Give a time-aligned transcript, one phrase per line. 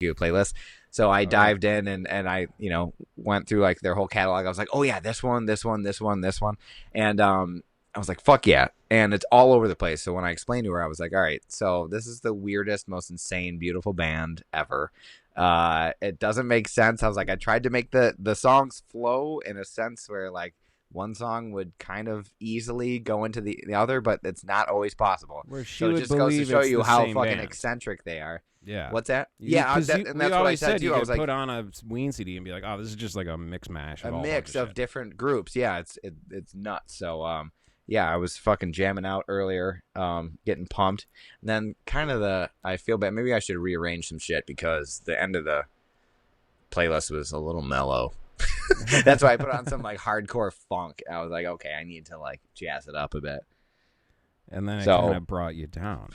[0.00, 0.54] you playlist.
[0.90, 4.46] So I dived in and and I you know went through like their whole catalog.
[4.46, 6.56] I was like, oh yeah, this one, this one, this one, this one,
[6.94, 7.62] and um.
[7.96, 8.70] I was like, fuck yeah.
[8.90, 10.02] And it's all over the place.
[10.02, 12.34] So when I explained to her, I was like, all right, so this is the
[12.34, 14.90] weirdest, most insane, beautiful band ever.
[15.36, 17.04] Uh, it doesn't make sense.
[17.04, 20.28] I was like, I tried to make the the songs flow in a sense where
[20.28, 20.54] like
[20.94, 24.94] one song would kind of easily go into the, the other, but it's not always
[24.94, 25.42] possible.
[25.46, 27.40] Where she So it just goes to show you how fucking band.
[27.40, 28.42] eccentric they are.
[28.64, 28.90] Yeah.
[28.92, 29.28] What's that?
[29.38, 30.84] Yeah, 'cause that- you- and that's what I said, said too.
[30.86, 32.86] you I could was like, put on a Ween CD and be like, "Oh, this
[32.88, 34.76] is just like a mix mash." a of all mix of shit.
[34.76, 35.54] different groups.
[35.54, 36.94] Yeah, it's it, it's nuts.
[36.96, 37.52] So um,
[37.86, 41.04] yeah, I was fucking jamming out earlier, um, getting pumped.
[41.42, 43.12] And then kind of the I feel bad.
[43.12, 45.64] Maybe I should rearrange some shit because the end of the
[46.70, 48.14] playlist was a little mellow.
[49.04, 51.02] That's why I put on some like hardcore funk.
[51.10, 53.40] I was like, okay, I need to like jazz it up a bit.
[54.50, 56.10] and then it So- kind of brought you down.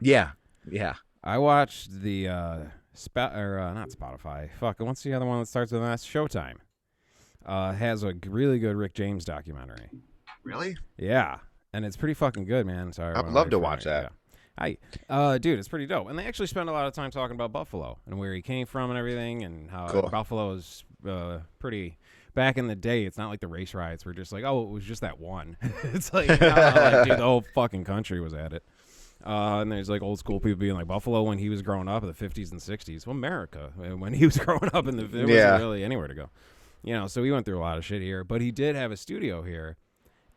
[0.00, 0.30] Yeah,
[0.70, 0.94] yeah.
[1.22, 2.58] I watched the uh,
[2.98, 4.50] Sp- or uh, not Spotify.
[4.58, 6.04] Fuck, what's the other one that starts with an S?
[6.04, 6.56] Showtime.
[7.46, 9.88] Uh, has a really good Rick James documentary.
[10.44, 10.76] Really?
[10.96, 11.38] Yeah,
[11.72, 12.92] and it's pretty fucking good, man.
[12.92, 14.02] Sorry, I would love to watch that.
[14.04, 14.08] Yeah.
[14.58, 14.76] I,
[15.08, 17.52] uh, dude, it's pretty dope, and they actually spend a lot of time talking about
[17.52, 20.08] Buffalo and where he came from and everything, and how Cool.
[20.10, 21.98] Buffalo is uh, pretty.
[22.34, 24.68] Back in the day, it's not like the race riots were just like, oh, it
[24.70, 25.56] was just that one.
[25.84, 28.62] it's like, no, like, dude, the whole fucking country was at it.
[29.24, 32.02] Uh, and there's like old school people being like Buffalo when he was growing up
[32.02, 33.06] in the 50s and 60s.
[33.06, 35.52] Well, America uh, when he was growing up in the there Yeah.
[35.52, 36.30] wasn't really anywhere to go.
[36.82, 38.90] You know, so he went through a lot of shit here, but he did have
[38.90, 39.76] a studio here.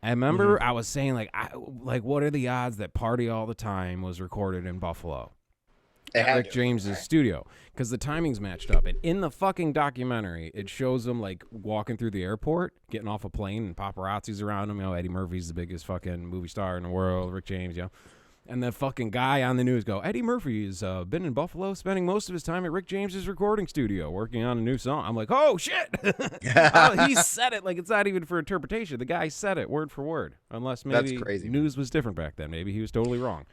[0.02, 0.68] I remember mm-hmm.
[0.68, 4.02] I was saying like, I like, what are the odds that "Party All the Time"
[4.02, 5.32] was recorded in Buffalo?
[6.14, 6.52] It had Rick to.
[6.52, 8.86] James's studio because the timings matched up.
[8.86, 13.24] And in the fucking documentary, it shows him like walking through the airport, getting off
[13.24, 14.78] a plane, and paparazzi's around him.
[14.78, 17.32] You know, Eddie Murphy's the biggest fucking movie star in the world.
[17.32, 17.90] Rick James, you know.
[18.48, 21.74] And the fucking guy on the news go, Eddie Murphy has uh, been in Buffalo,
[21.74, 25.04] spending most of his time at Rick James's recording studio, working on a new song.
[25.04, 25.88] I'm like, oh shit!
[26.74, 28.98] Oh, he said it like it's not even for interpretation.
[28.98, 31.48] The guy said it word for word, unless That's maybe crazy.
[31.48, 32.50] news was different back then.
[32.50, 33.46] Maybe he was totally wrong.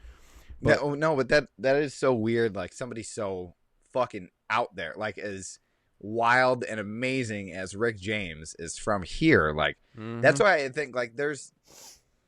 [0.60, 2.54] No, oh, no, but that that is so weird.
[2.54, 3.54] Like somebody so
[3.92, 5.58] fucking out there, like as
[6.00, 9.52] wild and amazing as Rick James is from here.
[9.52, 10.44] Like that's Mm-hmm.
[10.44, 11.52] why I think like there's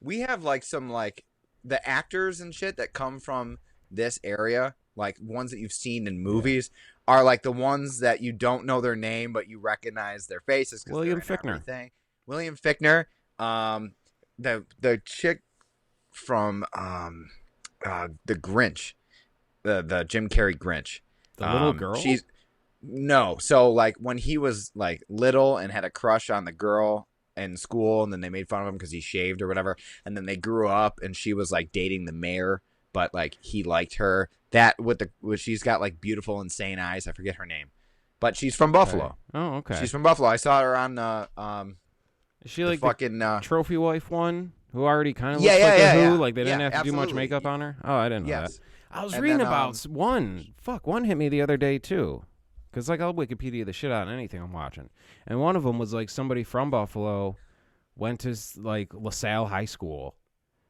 [0.00, 1.24] we have like some like
[1.66, 3.58] the actors and shit that come from
[3.90, 6.70] this area, like ones that you've seen in movies,
[7.08, 10.84] are like the ones that you don't know their name but you recognize their faces.
[10.88, 11.50] William Fichtner.
[11.56, 11.90] everything.
[12.26, 13.06] William Fichtner.
[13.38, 13.92] Um,
[14.38, 15.42] the the chick
[16.12, 17.30] from um,
[17.84, 18.94] uh, the Grinch,
[19.62, 21.00] the the Jim Carrey Grinch.
[21.36, 21.94] the little Um, girl.
[21.96, 22.24] She's
[22.82, 23.36] no.
[23.38, 27.56] So like when he was like little and had a crush on the girl in
[27.56, 30.26] school, and then they made fun of him because he shaved or whatever, and then
[30.26, 34.28] they grew up and she was like dating the mayor, but like he liked her.
[34.52, 37.06] That with the with she's got like beautiful insane eyes.
[37.06, 37.68] I forget her name,
[38.20, 39.16] but she's from Buffalo.
[39.34, 39.76] Oh, okay.
[39.78, 40.28] She's from Buffalo.
[40.28, 41.76] I saw her on uh, um
[42.44, 45.68] Is she like fucking uh, trophy wife one who already kind of Yeah, looks yeah,
[45.70, 46.16] like yeah, a Who?
[46.16, 47.76] Like they didn't have to do much makeup on her.
[47.84, 48.54] Oh, I didn't know yes.
[48.54, 48.62] that.
[48.90, 50.54] I was And reading then, about um, one.
[50.58, 52.24] Fuck, one hit me the other day too.
[52.76, 54.90] Cause like I'll Wikipedia the shit out of anything I'm watching,
[55.26, 57.36] and one of them was like somebody from Buffalo
[57.96, 60.14] went to like LaSalle High School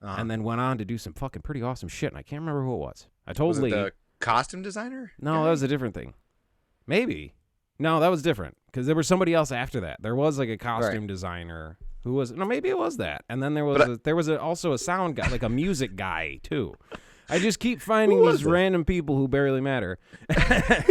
[0.01, 2.11] Uh, and then went on to do some fucking pretty awesome shit.
[2.13, 3.09] And I can't remember who it was.
[3.27, 3.71] I told was it Lee.
[3.73, 5.11] the costume designer?
[5.21, 5.45] No, guy?
[5.45, 6.15] that was a different thing.
[6.87, 7.35] Maybe.
[7.81, 10.01] No, that was different because there was somebody else after that.
[10.01, 13.55] There was like a costume designer who was no, maybe it was that, and then
[13.55, 15.97] there was But I- a, there was a, also a sound guy, like a music
[15.97, 16.75] guy too.
[17.29, 18.49] I just keep finding these it?
[18.49, 19.99] random people who barely matter.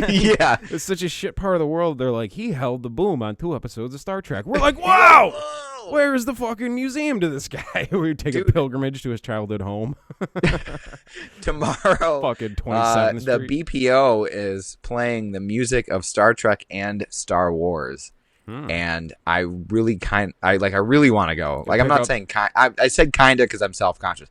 [0.10, 0.58] yeah.
[0.70, 1.98] It's such a shit part of the world.
[1.98, 4.46] They're like, he held the boom on two episodes of Star Trek.
[4.46, 5.32] We're like, wow.
[5.34, 5.92] Whoa!
[5.92, 7.88] Where is the fucking museum to this guy?
[7.92, 9.96] we take a pilgrimage to his childhood home.
[11.42, 13.66] Tomorrow, fucking twenty uh, seventh the Street.
[13.68, 18.12] BPO is playing the music of Star Trek and Star Wars,
[18.48, 18.70] Hmm.
[18.70, 21.64] and I really kind, I like, I really want to go.
[21.68, 22.52] Like, I'm not up- saying kind.
[22.56, 24.30] I, I said kinda because I'm self conscious,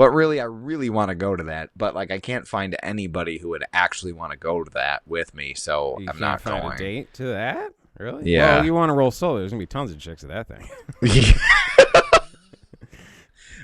[0.00, 1.68] but really, I really want to go to that.
[1.76, 5.34] But like, I can't find anybody who would actually want to go to that with
[5.34, 6.72] me, so You I'm not find going.
[6.72, 7.68] a date to that.
[7.98, 8.32] Really?
[8.32, 8.56] Yeah.
[8.56, 9.40] Well, you want to roll solo?
[9.40, 10.66] There's gonna be tons of chicks at that thing.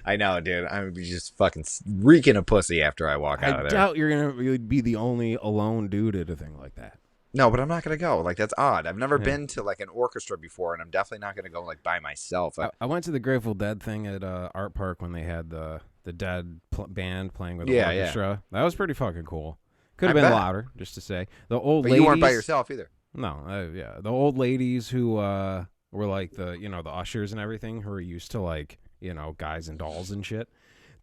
[0.05, 0.67] I know, dude.
[0.67, 3.81] I'm just fucking reeking of pussy after I walk out of there.
[3.81, 6.99] I doubt you're gonna you'd be the only alone dude at a thing like that.
[7.33, 8.21] No, but I'm not gonna go.
[8.21, 8.87] Like that's odd.
[8.87, 9.25] I've never Yeah.
[9.25, 12.59] been to like an orchestra before, and I'm definitely not gonna go like by myself.
[12.59, 15.23] I, I, I went to the Grateful Dead thing at uh, Art Park when they
[15.23, 17.99] had the the Dead pl- band playing with the Yeah, yeah.
[18.01, 18.43] orchestra.
[18.53, 19.59] That was pretty fucking cool.
[19.99, 20.33] Could have been bet.
[20.33, 21.27] louder, just to say.
[21.49, 22.03] The old but ladies.
[22.03, 22.91] you weren't by yourself either.
[23.13, 27.33] No, uh, yeah, the old ladies who uh, were like the you know the ushers
[27.33, 30.49] and everything who were used to like you know guys and dolls and shit.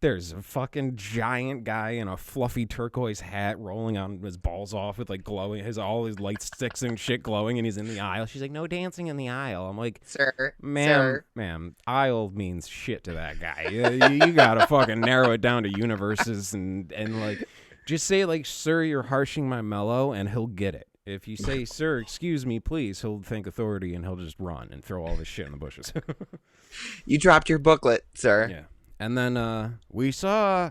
[0.04, 4.98] There's a fucking giant guy in a fluffy turquoise hat rolling on his balls off
[4.98, 8.00] with like glowing his all his light sticks and shit glowing and he's in the
[8.00, 8.26] aisle.
[8.26, 9.66] She's like, No dancing in the aisle.
[9.66, 11.24] I'm like, Sir, Ma'am, sir.
[11.34, 13.68] ma'am, aisle means shit to that guy.
[13.70, 17.48] you, you- gotta fucking narrow it down to universes and and like
[17.86, 20.86] just say like, sir, you're harshing my mellow, and he'll get it.
[21.06, 24.84] If you say, sir, excuse me, please, he'll think authority and he'll just run and
[24.84, 25.94] throw all this shit in the bushes.
[27.06, 28.48] You dropped your booklet, sir.
[28.50, 28.62] yeah.
[29.00, 30.70] And then uh we saw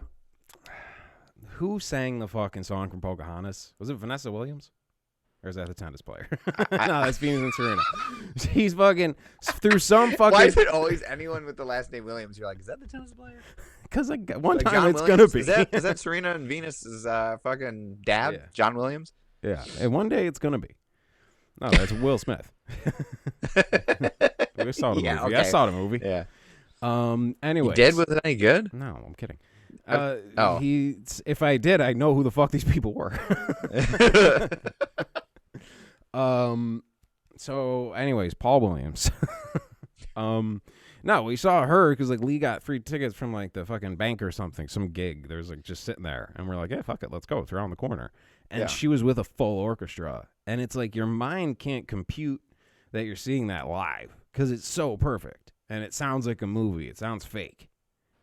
[1.58, 3.74] who sang the fucking song from Pocahontas?
[3.80, 4.72] Was it Vanessa Williams?
[5.44, 6.28] Or is that the tennis player?
[6.48, 7.82] no, that's Venus and Serena.
[8.38, 10.32] She's fucking through some fucking.
[10.32, 12.38] Why is it always anyone with the last name Williams?
[12.38, 13.42] You're like, is that the tennis player?
[13.84, 15.18] because like one Like time John it's Williams?
[15.18, 15.40] gonna be.
[15.42, 18.40] Is that, is that Serena and Venus's uh, fucking dad, Yeah.
[18.54, 19.12] John Williams?
[19.42, 20.78] Yeah, and one day it's gonna be.
[21.60, 22.50] No, that's Will Smith.
[24.58, 25.36] we saw the Yeah, movie.
[25.36, 26.00] I saw the movie.
[26.02, 26.24] Yeah.
[26.84, 27.28] Um.
[27.30, 27.96] You Anyway, did?
[27.96, 28.74] Was it any good?
[28.74, 29.38] No, I'm kidding.
[29.88, 30.58] Uh, Uh, oh.
[30.60, 30.96] he.
[31.26, 33.18] If I did, I know who the fuck these people were.
[36.14, 36.84] um.
[37.38, 39.10] So, anyways, Paul Williams.
[40.16, 40.62] um.
[41.06, 44.22] No, we saw her because like Lee got free tickets from like the fucking bank
[44.22, 45.28] or something, some gig.
[45.28, 47.40] There's like just sitting there, and we're like, yeah, fuck it, let's go.
[47.40, 48.12] It's around the corner,
[48.50, 48.68] and Yeah.
[48.68, 52.42] she was with a full orchestra, and it's like your mind can't compute
[52.94, 56.88] that you're seeing that live because it's so perfect, and it sounds like a movie.
[56.90, 57.70] It sounds fake.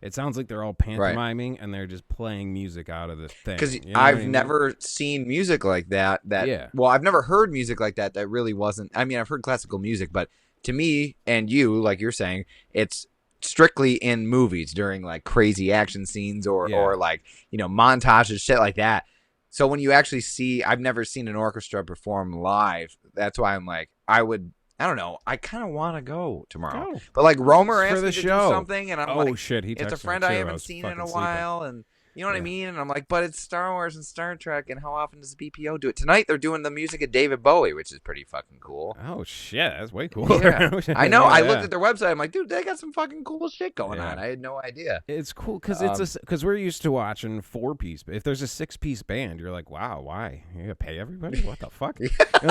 [0.00, 3.56] It sounds like they're all pantomiming and they're just playing music out of the thing.
[3.56, 4.30] Because You know I've I mean?
[4.30, 6.22] never seen music like that.
[6.24, 6.68] That Yeah.
[6.72, 8.14] well, I've never heard music like that.
[8.14, 8.90] That really wasn't.
[8.94, 10.30] I mean, I've heard classical music, but
[10.62, 13.06] to me and you, like you're saying, it's
[13.42, 16.76] strictly in movies during like crazy action scenes or Yeah.
[16.78, 19.04] or like you know montages, shit like that.
[19.50, 22.96] So when you actually see, I've never seen an orchestra perform live.
[23.14, 24.52] That's why I'm like, I would.
[24.80, 25.18] I don't know.
[25.26, 27.00] I kind of want to go tomorrow, Go.
[27.12, 28.48] but like Romer For asked the me to show.
[28.48, 30.28] do something, and I'm like, Oh like, shit, he it's a texted me, friend too.
[30.28, 31.20] I haven't was seen in fucking a sleeping.
[31.22, 31.84] while, and
[32.14, 32.68] you know what I mean.
[32.68, 35.80] And I'm like, but it's Star Wars and Star Trek, and how often does BPO
[35.80, 35.96] do it?
[35.96, 38.96] Tonight they're doing the music of David Bowie, which is pretty fucking cool.
[39.06, 40.28] Oh shit, that's way cool.
[40.42, 40.70] Yeah.
[40.96, 41.24] I know.
[41.24, 41.64] I looked Yeah.
[41.64, 42.10] at their website.
[42.10, 44.12] I'm like, dude, they got some fucking cool shit going Yeah.
[44.12, 44.18] on.
[44.18, 45.02] I had no idea.
[45.08, 48.04] It's cool because Um, it's because we're used to watching four piece.
[48.08, 50.44] If there's a six piece band, you're like, wow, why?
[50.56, 51.40] You gotta pay everybody?
[51.42, 51.98] What the fuck?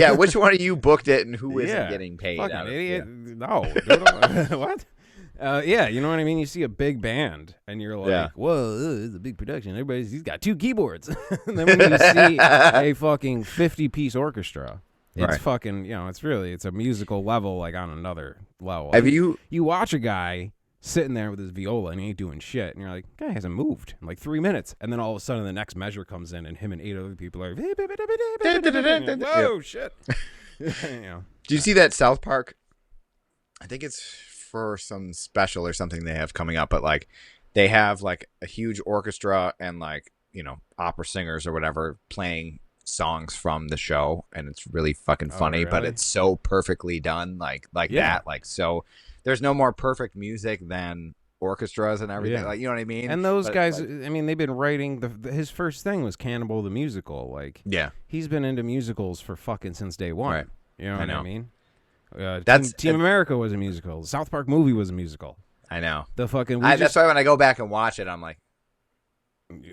[0.00, 1.90] yeah, which one of you booked it, and who isn't Yeah.
[1.90, 2.38] getting paid?
[2.38, 3.06] Fucking idiot.
[3.06, 3.62] No.
[4.50, 4.84] what?
[5.40, 6.38] Uh, yeah, you know what I mean.
[6.38, 8.28] You see a big band, and you're like, Yeah.
[8.34, 11.08] "Whoa, it's a big production." Everybody's he's got two keyboards.
[11.46, 14.82] and then when you see a fucking fifty piece orchestra,
[15.14, 15.40] it's Right.
[15.40, 18.92] fucking you know, it's really it's a musical level like on another level.
[18.92, 19.38] Have you?
[19.48, 22.80] you watch a guy sitting there with his viola and he ain't doing shit, and
[22.82, 25.44] you're like, guy hasn't moved in like three minutes, and then all of a sudden
[25.44, 29.92] the next measure comes in, and him and eight other people are, whoa, shit.
[30.58, 32.56] you know, Do you see that South Park?
[33.60, 34.00] I think it's
[34.50, 37.08] for some special or something they have coming up, but like
[37.54, 42.58] they have like a huge orchestra and like you know opera singers or whatever playing
[42.84, 45.64] songs from the show, and it's really fucking Oh, funny.
[45.64, 48.14] But it's so perfectly done, like like Yeah.
[48.14, 48.84] that, like so.
[49.24, 52.40] There's no more perfect music than orchestras and everything.
[52.40, 52.46] Yeah.
[52.46, 53.10] Like you know what I mean?
[53.10, 55.00] and those But, guys, like, I mean, they've been writing.
[55.00, 57.30] The, the- his first thing was Cannibal the musical.
[57.30, 60.32] Like yeah, he's been into musicals for fucking since day one.
[60.32, 60.46] Right.
[60.78, 61.50] You know I what I mean?
[62.14, 64.00] Uh, That's- Team, Team America was a musical.
[64.02, 65.36] The South Park movie was a musical.
[65.70, 66.06] I know.
[66.16, 68.38] The fucking I, just, that's why when I go back and watch it, I'm like.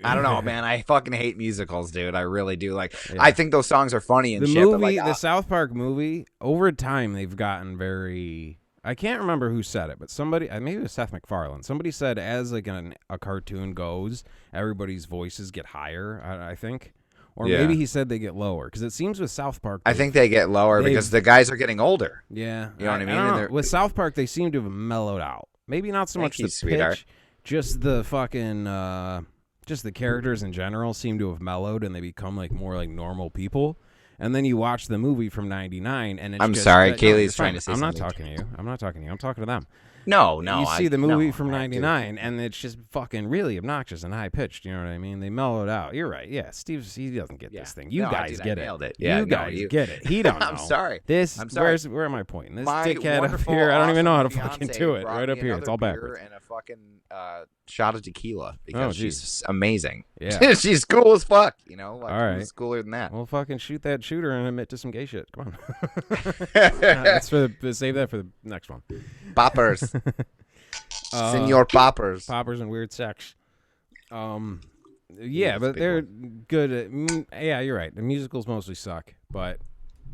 [0.04, 0.64] I don't know, man.
[0.64, 2.14] I fucking hate musicals, dude.
[2.14, 2.72] I really do.
[2.74, 3.22] Like, Yeah.
[3.22, 4.62] I think those songs are funny and the shit.
[4.64, 8.58] movie, like, the uh, South Park movie, over time they've gotten very.
[8.84, 11.62] I can't remember who said it, but somebody, uh, maybe it was Seth MacFarlane.
[11.64, 14.22] Somebody said as like an, a cartoon goes,
[14.52, 16.22] everybody's voices get higher.
[16.24, 16.92] I, I think,
[17.36, 17.58] or Yeah.
[17.60, 19.82] maybe he said they get lower because it seems with South Park.
[19.86, 22.24] I they've- think they get lower because the guys are getting older.
[22.30, 23.16] Yeah, You know what I mean?
[23.16, 25.48] And With South Park, they seem to have mellowed out.
[25.68, 26.96] Maybe not so much you, the sweetheart.
[26.96, 27.06] pitch,
[27.44, 29.20] just the fucking, uh,
[29.66, 32.88] just the characters in general seem to have mellowed and they become like more like
[32.88, 33.76] normal people.
[34.18, 37.36] And then you watch the movie from '99, and it's I'm just- sorry, uh, Kaylee's
[37.36, 38.48] you're trying to say I'm not talking to you.
[38.56, 39.10] I'm not talking to you.
[39.12, 39.66] I'm talking to them.
[40.06, 40.60] No, no.
[40.60, 44.14] you I- see the movie no, from '99, and it's just fucking really obnoxious and
[44.14, 44.64] high pitched.
[44.64, 45.20] You know what I mean?
[45.20, 45.94] They mellowed out.
[45.94, 46.28] You're right.
[46.28, 47.60] Yeah, Steve, he doesn't get Yeah.
[47.60, 47.90] this thing.
[47.90, 48.40] You No, guys.
[48.40, 48.82] I get it.
[48.82, 48.96] it.
[48.98, 50.06] Yeah, you no, guys you- get it.
[50.06, 50.46] He don't know.
[50.46, 51.00] I'm sorry.
[51.06, 51.66] This, I'm sorry.
[51.70, 52.54] Where's, where am I pointing?
[52.54, 53.70] This My dickhead up here.
[53.72, 55.04] I don't even know how to fucking do it.
[55.04, 55.54] Right up here.
[55.56, 56.20] It's all backwards.
[56.22, 56.76] And a fucking
[57.10, 59.20] uh, shot of tequila Oh, because geez.
[59.20, 60.04] she's amazing.
[60.20, 60.54] Yeah.
[60.54, 61.56] she's cool as fuck.
[61.66, 62.34] You know, like, All right.
[62.38, 63.12] who's cooler than that?
[63.12, 65.28] Well, fucking shoot that shooter and admit to some gay shit.
[65.32, 66.34] Come on.
[66.54, 68.82] That's for the, save that for the next one.
[69.34, 69.92] Poppers,
[71.12, 72.26] Uh, Senor Poppers.
[72.26, 73.34] poppers and weird sex.
[74.10, 74.60] Um,
[75.18, 76.72] yeah, a but they're good.
[76.72, 77.94] At, mm, yeah, you're right.
[77.94, 79.58] The musicals mostly suck, but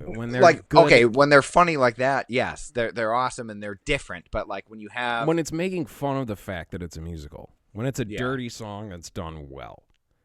[0.04, 3.62] when they're like good, okay, when they're funny like that, yes, they're they're awesome and
[3.62, 4.26] they're different.
[4.30, 7.00] But like when you have when it's making fun of the fact that it's a
[7.00, 8.18] musical, When it's a Yeah.
[8.18, 9.82] dirty song that's done well.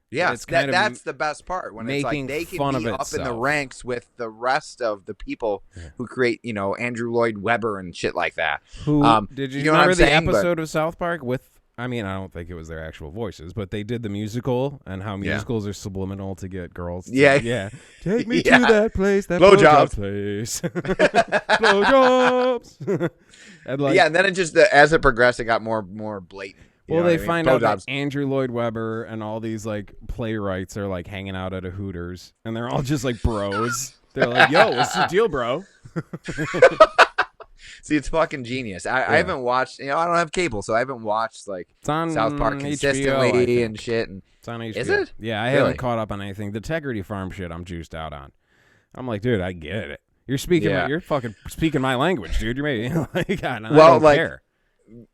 [0.10, 3.08] Yeah, It's that, that's the best part when it's like they can fun be up
[3.14, 5.90] in the ranks with the rest of the people Yeah.
[5.98, 8.62] who create, you know, Andrew Lloyd Webber and shit like that.
[8.86, 10.26] Who Um, did you, you know remember the saying?
[10.26, 11.50] But- episode of South Park with?
[11.80, 14.82] I mean, I don't think it was their actual voices, but they did the musical
[14.88, 15.32] and how Yeah.
[15.34, 17.06] musicals are subliminal to get girls.
[17.06, 17.36] To, Yeah.
[17.36, 17.70] yeah.
[18.02, 18.60] Take me Yeah.
[18.60, 19.94] to that place, that Blowjobs.
[19.94, 20.62] blowjob place,
[21.60, 23.10] blowjobs.
[23.66, 26.20] and like, yeah, and then it just the, as it progressed, it got more more
[26.22, 26.66] blatant.
[26.88, 31.08] Well, they find out that Andrew Lloyd Webber and all these like playwrights are like
[31.08, 33.94] hanging out at a Hooters, and they're all just like bros.
[34.14, 35.64] They're like, "Yo, what's the deal, bro?"
[37.84, 38.86] See, it's fucking genius.
[38.86, 39.12] I, Yeah.
[39.12, 39.80] I haven't watched.
[39.80, 43.32] You know, I don't have cable, so I haven't watched like South Park HBO, consistently
[43.46, 43.66] think.
[43.66, 44.10] and shit.
[44.10, 44.76] And It's on HBO.
[44.76, 45.14] Is it?
[45.20, 45.58] Yeah, I Really?
[45.60, 46.52] haven't caught up on anything.
[46.52, 48.32] The Integrity Farm shit, I'm juiced out on.
[48.96, 50.02] I'm like, dude, I get it.
[50.28, 50.70] You're speaking.
[50.72, 50.84] Yeah.
[50.84, 52.58] My, you're fucking speaking my language, dude.
[52.58, 54.42] You're making like, I, I Well, don't like- care.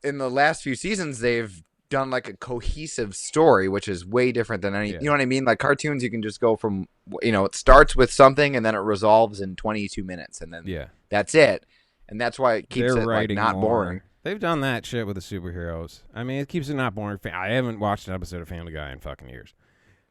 [0.03, 4.61] In the last few seasons, they've done like a cohesive story, which is way different
[4.61, 4.91] than any.
[4.91, 4.97] Yeah.
[4.99, 5.45] You know what I mean?
[5.45, 6.87] Like cartoons, you can just go from
[7.21, 10.63] you know it starts with something and then it resolves in 22 minutes, and then
[10.65, 11.65] Yeah, that's it.
[12.09, 13.85] And that's why it keeps they're it like not more.
[13.85, 14.01] boring.
[14.23, 16.01] They've done that shit with the superheroes.
[16.13, 17.19] I mean, it keeps it not boring.
[17.33, 19.53] I haven't watched an episode of Family Guy in fucking years.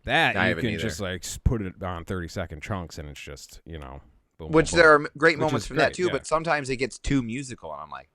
[0.04, 0.78] That I you can either.
[0.83, 4.00] just like put it on 30 second chunks, and it's just you know.
[4.38, 4.78] boom, boom, Which boom.
[4.78, 6.12] there are great Which moments from that too, yeah.
[6.12, 8.09] but sometimes it gets too musical, and I'm like,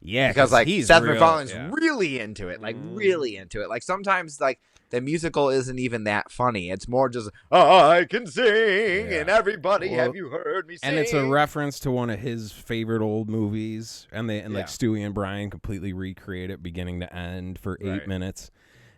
[0.00, 1.68] yeah, because like he's Seth real, MacFarlane's yeah.
[1.72, 2.96] really into it, like Mm.
[2.96, 3.68] really into it.
[3.68, 6.70] Like sometimes like the musical isn't even that funny.
[6.70, 9.20] It's more just oh, I can sing Yeah.
[9.20, 10.88] and everybody Well, have you heard me sing?
[10.90, 14.66] and it's a reference to one of his favorite old movies and they and like
[14.66, 18.08] stewie and brian completely recreate it beginning to end for eight Right.
[18.08, 18.50] minutes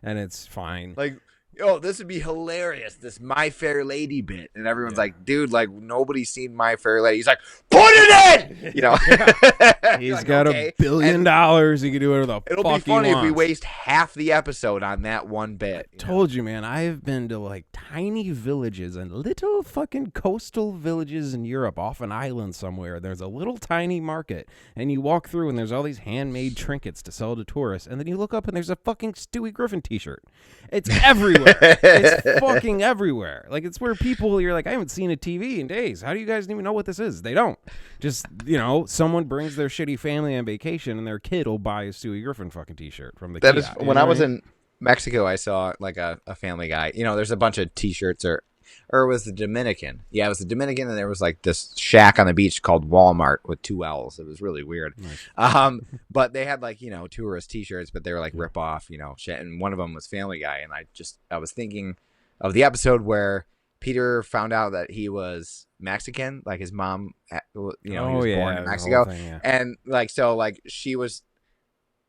[0.02, 1.16] and it's fine like
[1.62, 4.50] oh this would be hilarious this my fair lady bit.
[4.55, 5.02] And everyone's Yeah.
[5.05, 7.17] like dude like nobody's seen my fair lady.
[7.19, 7.40] He's like
[7.71, 8.73] put it in!
[8.75, 8.97] You know?
[9.99, 12.73] He's You're like, got "Okay." a billion And dollars he can do whatever the it'll
[12.75, 16.05] be funny if we waste half the episode on that one bit you know?
[16.05, 21.35] told you man i have been to like tiny villages and little fucking coastal villages
[21.35, 23.00] in europe off an island somewhere.
[23.00, 27.02] There's a little tiny market and you walk through and there's all these handmade trinkets
[27.02, 27.87] to sell to tourists.
[27.87, 30.23] And then you look up and there's a fucking stewie griffin t-shirt.
[30.71, 33.47] It's everywhere it's fucking everywhere.
[33.50, 36.02] Like it's where people you're like, I haven't seen a TV in days.
[36.02, 37.23] How do you guys even know what this is?
[37.23, 37.59] They don't.
[38.00, 41.85] Just you know, someone brings their shitty family on vacation and their kid will buy
[41.85, 43.40] a Stewie Griffin fucking T-shirt from the.
[43.40, 44.30] That is kiosk, when I was mean?
[44.30, 44.42] in
[44.80, 45.26] Mexico.
[45.26, 46.92] I saw like a, a Family Guy.
[46.95, 48.42] You know, there's a bunch of T-shirts or
[48.93, 50.03] or was the Dominican.
[50.11, 52.91] Yeah, it was the Dominican, and there was like this shack on the beach called
[52.91, 54.19] Walmart with two L's.
[54.19, 54.95] It was really weird.
[54.99, 55.29] Nice.
[55.37, 58.91] Um, but they had like you know tourist T-shirts, but they were like rip off,
[58.91, 59.41] you know, shit.
[59.41, 61.97] And one of them was Family Guy, and I just I was thinking
[62.41, 63.47] of the episode where
[63.81, 67.15] Peter found out that he was Mexican, like his mom,
[67.55, 69.41] you know, he oh was yeah, born in Mexico, thing, yeah.
[69.43, 71.23] and like so like she was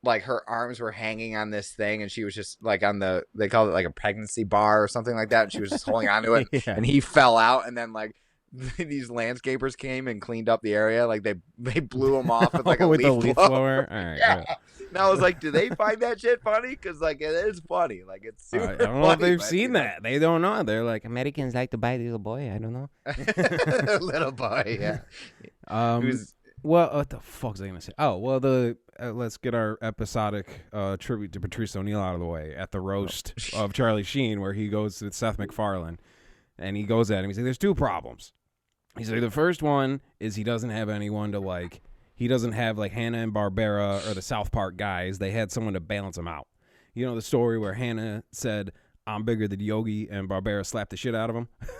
[0.03, 3.24] like her arms were hanging on this thing and she was just like on the
[3.36, 5.86] they call it like a pregnancy bar or something like that and she was just
[5.86, 6.75] holding onto it Yeah.
[6.75, 8.15] and he fell out and then like
[8.77, 12.65] these landscapers came and cleaned up the area like they they blew him off with
[12.65, 13.48] like a with leaf, leaf blower.
[13.50, 13.88] blower.
[13.91, 14.17] All right.
[14.17, 14.43] Yeah.
[14.48, 14.55] yeah.
[14.89, 18.01] and i was like do they find that shit funny because like it is funny
[18.05, 18.65] like it's super.
[18.74, 19.79] I don't know if they've seen know.
[19.79, 20.03] that.
[20.03, 20.63] They don't know.
[20.63, 22.51] They're like Americans like to buy little boy.
[22.53, 22.89] I don't know.
[24.01, 25.00] little boy yeah
[25.67, 27.94] Um, Who's- well, what the fuck was I gonna say?
[27.98, 32.20] Oh, well, the uh, let's get our episodic uh, tribute to Patrice O'Neal out of
[32.20, 36.00] the way at the roast of Charlie Sheen, where he goes with Seth MacFarlane,
[36.58, 37.30] and he goes at him.
[37.30, 38.34] He's like, "There's two problems."
[38.98, 41.82] He's like, "The first one is he doesn't have anyone to like.
[42.13, 45.18] He doesn't have like Hanna and Barbera or the South Park guys.
[45.18, 46.48] They had someone to balance him out.
[46.94, 48.72] You know the story where Hanna said."
[49.08, 51.48] I'm bigger than Yogi, and Barbera slapped the shit out of him.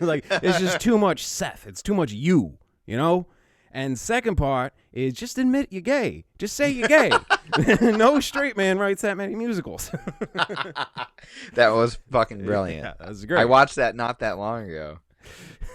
[0.00, 1.66] like it's just too much Seth.
[1.66, 2.56] It's too much you,
[2.90, 3.26] you know.
[3.72, 6.24] And second part is just admit you're gay.
[6.38, 7.12] Just say you're gay.
[7.80, 9.92] no straight man writes that many musicals.
[11.54, 13.40] that was fucking brilliant yeah, was great.
[13.40, 14.98] I watched that not that long ago.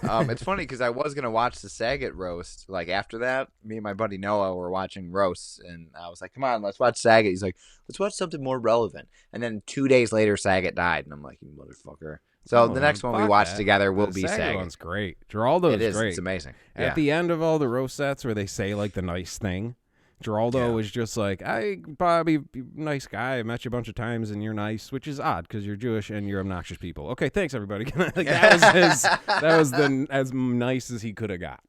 [0.04, 2.66] Um, it's funny because I was gonna watch the Saget roast.
[2.68, 6.34] Like after that, me and my buddy Noah were watching roasts, and I was like,
[6.34, 7.56] "Come on, let's watch Saget." He's like,
[7.88, 11.38] "Let's watch something more relevant." And then two days later, Saget died, and I'm like,
[11.42, 13.58] "You motherfucker!" So Oh, the next one we watch that.
[13.58, 14.56] together will The be Saget Saget.
[14.56, 15.18] one's great.
[15.30, 15.96] Giraldo It is.
[15.96, 16.10] great.
[16.10, 16.54] It's amazing.
[16.76, 19.76] At the end of all the roast sets where they say like the nice thing,
[20.22, 20.74] Giraldo Yeah.
[20.74, 22.40] was just like, "I Bobby,
[22.74, 23.40] nice guy.
[23.40, 25.76] I met you a bunch of times, and you're nice, which is odd because you're
[25.76, 27.86] Jewish and you're obnoxious people." Okay, thanks everybody.
[27.96, 29.02] like, that was his.
[29.02, 31.62] That was the as nice as he could have got.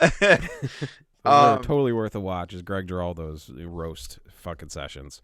[1.26, 2.52] So Um, totally worth a watch.
[2.52, 5.22] Is Greg Giraldo's roast fucking sessions?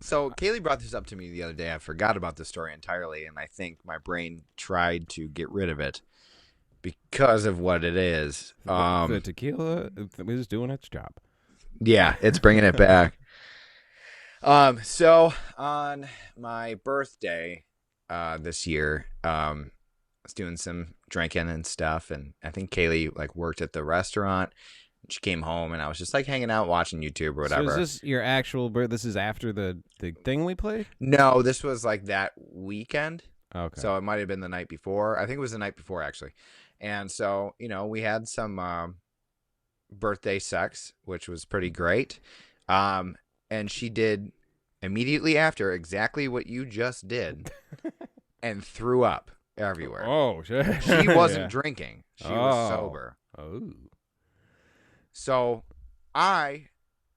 [0.00, 1.72] So Kaylee brought this up to me the other day.
[1.72, 5.70] I forgot about this story entirely, and I think my brain tried to get rid
[5.70, 6.02] of it
[6.82, 8.54] because of what it is.
[8.64, 9.90] the Um, tequila
[10.24, 11.12] was doing its job.
[11.80, 13.18] yeah, it's bringing it back.
[14.42, 17.64] Um, so on my birthday,
[18.08, 23.16] uh, this year, um, I was doing some drinking and stuff, and I think Kaylee
[23.16, 24.52] like worked at the restaurant.
[25.08, 27.68] She came home, and I was just like hanging out, watching YouTube or whatever.
[27.74, 28.90] So is this your actual birth?
[28.90, 30.86] This is after the the thing we played.
[31.00, 33.22] no, this was like that weekend.
[33.54, 33.80] Okay.
[33.80, 35.18] So it might have been the night before.
[35.18, 36.32] I think it was the night before actually.
[36.80, 38.96] And so, you know, we had some um,
[39.90, 42.20] birthday sex, which was pretty great.
[42.68, 43.16] Um,
[43.50, 44.32] and she did
[44.82, 47.50] immediately after exactly what you just did
[48.42, 50.04] and threw up everywhere.
[50.06, 50.82] oh shit.
[50.82, 51.48] She wasn't Yeah.
[51.48, 52.02] drinking.
[52.16, 52.34] She Oh.
[52.34, 53.16] was sober.
[53.38, 53.70] Oh.
[55.18, 55.64] So
[56.14, 56.68] I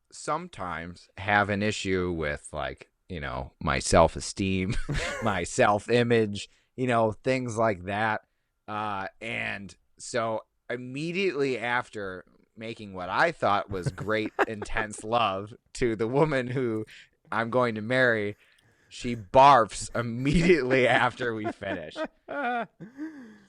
[0.10, 4.78] sometimes have an issue with like, you know, my self esteem,
[5.22, 8.22] my self image, you know, things like that.
[8.70, 12.24] Uh, and so immediately after
[12.56, 16.86] making what I thought was great, intense love to the woman who
[17.34, 18.38] I'm going to marry,
[18.90, 21.96] she barfs immediately after we finish.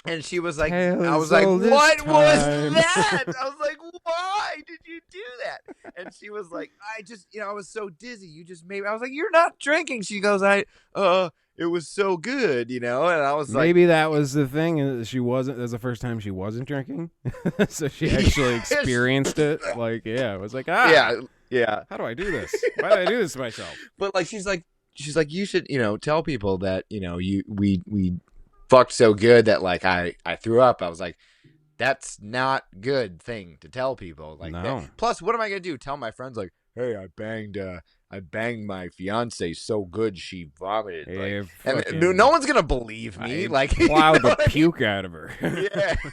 [0.07, 1.69] And she was like, I was like, what was
[2.07, 3.25] that?
[3.39, 5.93] I was like, why did you do that?
[5.97, 8.27] And she was like, I just, you know, I was so dizzy.
[8.27, 8.85] You just made.
[8.85, 10.03] I was like, you're not drinking.
[10.03, 13.07] She goes, I, uh, it was so good, you know.
[13.09, 15.05] And I was like, Maybe that was the thing.
[15.05, 15.59] She wasn't.
[15.59, 17.11] That was the first time she wasn't drinking,
[17.69, 19.61] so she actually experienced it.
[19.77, 21.21] Like, yeah, it was like, ah, yeah,
[21.51, 21.83] yeah.
[21.91, 22.55] How do I do this?
[22.79, 23.77] Why did I do this to myself?
[23.99, 24.65] But like, she's like,
[25.01, 28.15] she's like, you should, you know, tell people that, you know, you we we
[28.69, 30.83] fucked so good that like I I threw up.
[30.83, 31.17] I was like.
[31.79, 34.91] That's not good thing to tell people like that.
[34.99, 35.79] Plus, what am I gonna do?
[35.79, 37.81] Tell my friends like, "Hey, I banged, uh,
[38.11, 42.45] I banged my fiance so good she vomited." Like, Hey, and fucking- no, no one's
[42.45, 43.45] gonna believe me.
[43.45, 44.49] I like, you know the what I mean?
[44.49, 45.33] puke out of her.
[45.41, 45.95] Yeah.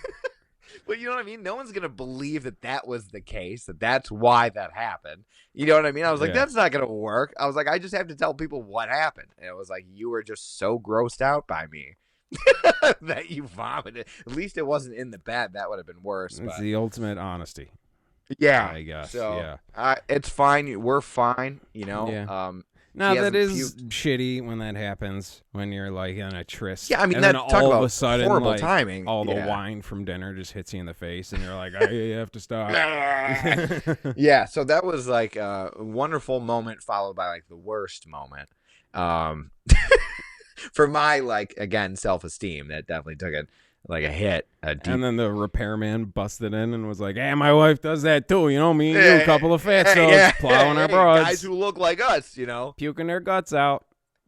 [0.85, 1.43] But you know what I mean?
[1.43, 3.65] No one's gonna believe that that was the case.
[3.65, 5.23] That that's why that happened.
[5.53, 6.05] You know what I mean?
[6.05, 6.35] I was like, Yeah.
[6.35, 7.33] that's not gonna work.
[7.39, 9.27] I was like, I just have to tell people what happened.
[9.37, 11.95] And it was like, you were just so grossed out by me
[13.01, 14.05] that you vomited.
[14.25, 15.53] At least it wasn't in the bed.
[15.53, 16.39] That would have been worse.
[16.39, 17.71] It's But the ultimate honesty,
[18.37, 19.11] yeah, I guess.
[19.11, 19.57] So yeah.
[19.75, 20.81] uh, it's fine.
[20.81, 21.61] We're fine.
[21.73, 22.09] You know.
[22.11, 22.25] Yeah.
[22.47, 22.65] Um.
[22.97, 25.41] No, that is that shitty when that happens.
[25.51, 26.89] When you're like on a tryst.
[26.89, 27.01] Yeah.
[27.01, 29.07] I mean, and that then talk all about of a sudden, horrible like, timing.
[29.07, 29.47] all the yeah.
[29.47, 31.85] wine from dinner just hits you in the face, and you're like, I
[32.17, 32.71] have to stop.
[34.15, 38.49] yeah so that was like a wonderful moment followed by like the worst moment
[38.93, 39.51] um
[40.73, 43.45] for my like again self-esteem that definitely took a
[43.87, 47.33] like a hit a deep and then the repairman busted in and was like, "Hey,
[47.35, 48.49] my wife does that too.
[48.49, 51.23] You know me, and you, a couple of fat Hey, souls yeah, plowing our broads,
[51.23, 53.85] guys who look like us you know puking their guts out."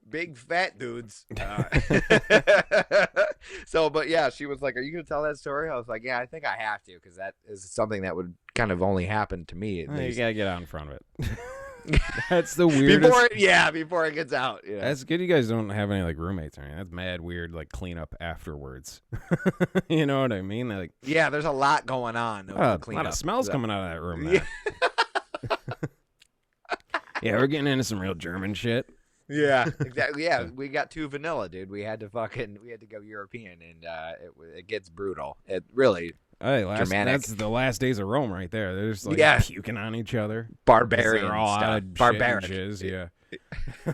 [0.09, 1.63] big fat dudes uh,
[3.67, 6.01] so but yeah she was like are you gonna tell that story i was like
[6.03, 9.05] yeah i think i have to because that is something that would kind of only
[9.05, 11.29] happen to me at Hey, you gotta get out in front of it.
[12.29, 13.01] That's the weirdest.
[13.11, 14.79] before it, yeah before it gets out know?
[14.79, 15.19] That's good.
[15.21, 16.77] You guys don't have any like roommates or anything.
[16.77, 17.53] That's mad weird.
[17.53, 19.01] Like cleanup afterwards.
[19.89, 20.69] you know what I mean?
[20.69, 22.47] Like, Yeah, there's a lot going on.
[22.47, 24.27] the a lot of smells So- coming out of that room.
[24.33, 24.43] Yeah.
[27.21, 28.87] yeah, we're getting into some real German shit.
[29.31, 30.23] Yeah, exactly.
[30.23, 31.69] Yeah, we got too vanilla, dude.
[31.69, 35.37] We had to fucking we had to go European, and uh, it it gets brutal.
[35.45, 37.13] It really Hey, last, Germanic.
[37.21, 38.73] that's the last days of Rome right there.
[38.75, 39.39] They're just like Yeah.
[39.39, 40.47] puking on each other.
[40.65, 41.75] barbarian They're all stuff.
[41.81, 42.45] shit Barbaric.
[42.45, 43.09] jizz, yeah.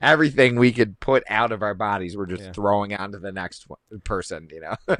[0.00, 2.52] Everything we could put out of our bodies, we're just Yeah.
[2.52, 4.48] throwing onto the next one, person.
[4.52, 4.76] You know,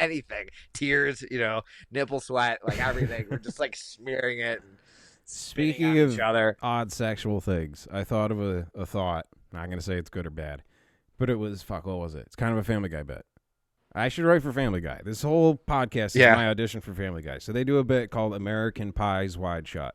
[0.00, 3.26] anything, tears, you know, nipple sweat, like everything.
[3.30, 4.60] we're just like smearing it.
[4.62, 4.76] And
[5.24, 9.26] Speaking of each other, odd sexual things, I thought of a, a thought.
[9.52, 10.62] Not gonna say it's good or bad,
[11.18, 11.84] but it was fuck.
[11.86, 12.24] What was it?
[12.26, 13.24] It's kind of a Family Guy bit.
[13.96, 15.00] I should write for Family Guy.
[15.04, 16.34] This whole podcast is Yeah.
[16.34, 17.38] my audition for Family Guy.
[17.38, 19.94] So they do a bit called American Pie's Wide Shut.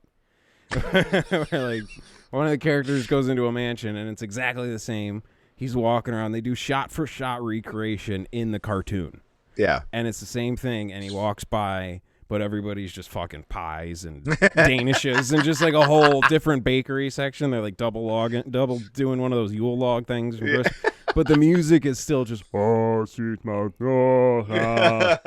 [0.92, 1.84] Where like
[2.32, 5.22] one of the characters goes into a mansion and it's exactly the same.
[5.56, 6.32] He's walking around.
[6.32, 9.22] They do shot for shot recreation in the cartoon
[9.58, 14.06] yeah, and it's the same thing and he walks by but everybody's just fucking pies
[14.06, 17.52] and danishes and just like a whole different bakery section.
[17.52, 20.38] They're like double logging double doing one of those yule log things.
[20.38, 20.66] Chris-
[21.14, 25.20] but the music is still just oh sweet mouth oh, ah,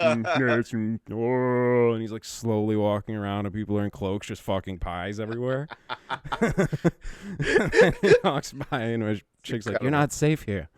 [1.12, 5.20] oh," and he's like slowly walking around and people are in cloaks just fucking pies
[5.20, 5.68] everywhere.
[6.40, 10.70] And he walks by and chick's like you're not safe here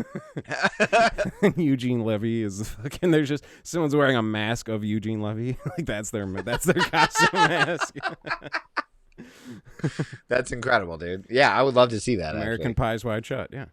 [1.56, 3.10] Eugene Levy is fucking.
[3.10, 5.56] There's just someone's wearing a mask of Eugene Levy.
[5.66, 7.96] like that's their that's their costume mask.
[10.28, 11.26] that's incredible, dude.
[11.30, 12.34] Yeah, I would love to see that.
[12.34, 12.92] American actually.
[12.92, 13.50] Pie's wide shut.
[13.52, 13.66] Yeah,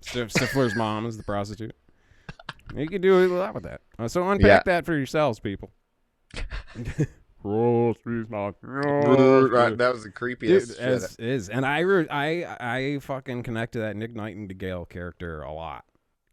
[0.00, 1.74] Stif- Stifler's mom is the prostitute.
[2.74, 3.80] You could do a lot with that.
[3.98, 4.62] Uh, so unpack Yeah.
[4.64, 5.72] that for yourselves, people.
[7.42, 8.54] Streets not.
[8.62, 10.38] Right, that was the creepiest.
[10.38, 10.78] Dude, shit.
[10.78, 15.52] as is, and I, re- I, I fucking connect to that Nick Nightingale character a
[15.52, 15.84] lot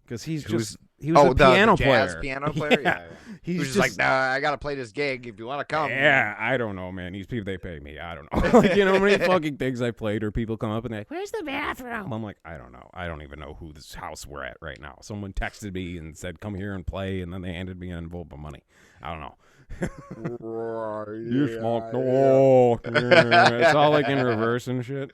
[0.05, 2.21] because he's Who's- just he was oh, a the, the piano jazz player.
[2.21, 2.81] piano player.
[2.81, 3.03] Yeah, yeah.
[3.41, 5.27] He's He was just, just like, nah, I gotta play this gig.
[5.27, 7.13] If you want to come, Yeah, I don't know, man.
[7.13, 7.97] These people they pay me.
[7.97, 8.59] I don't know.
[8.59, 11.01] like, you know how many fucking things I played or people come up and they're
[11.01, 12.11] like, Where's the bathroom?
[12.11, 12.89] I'm like, I don't know.
[12.93, 14.97] I don't even know who this house we're at right now.
[15.01, 17.99] Someone texted me and said, Come here and play and then they handed me an
[17.99, 18.63] envelope of money.
[19.01, 19.35] I don't know.
[19.81, 22.79] You smoke no.
[22.85, 25.11] it's all like in reverse and shit.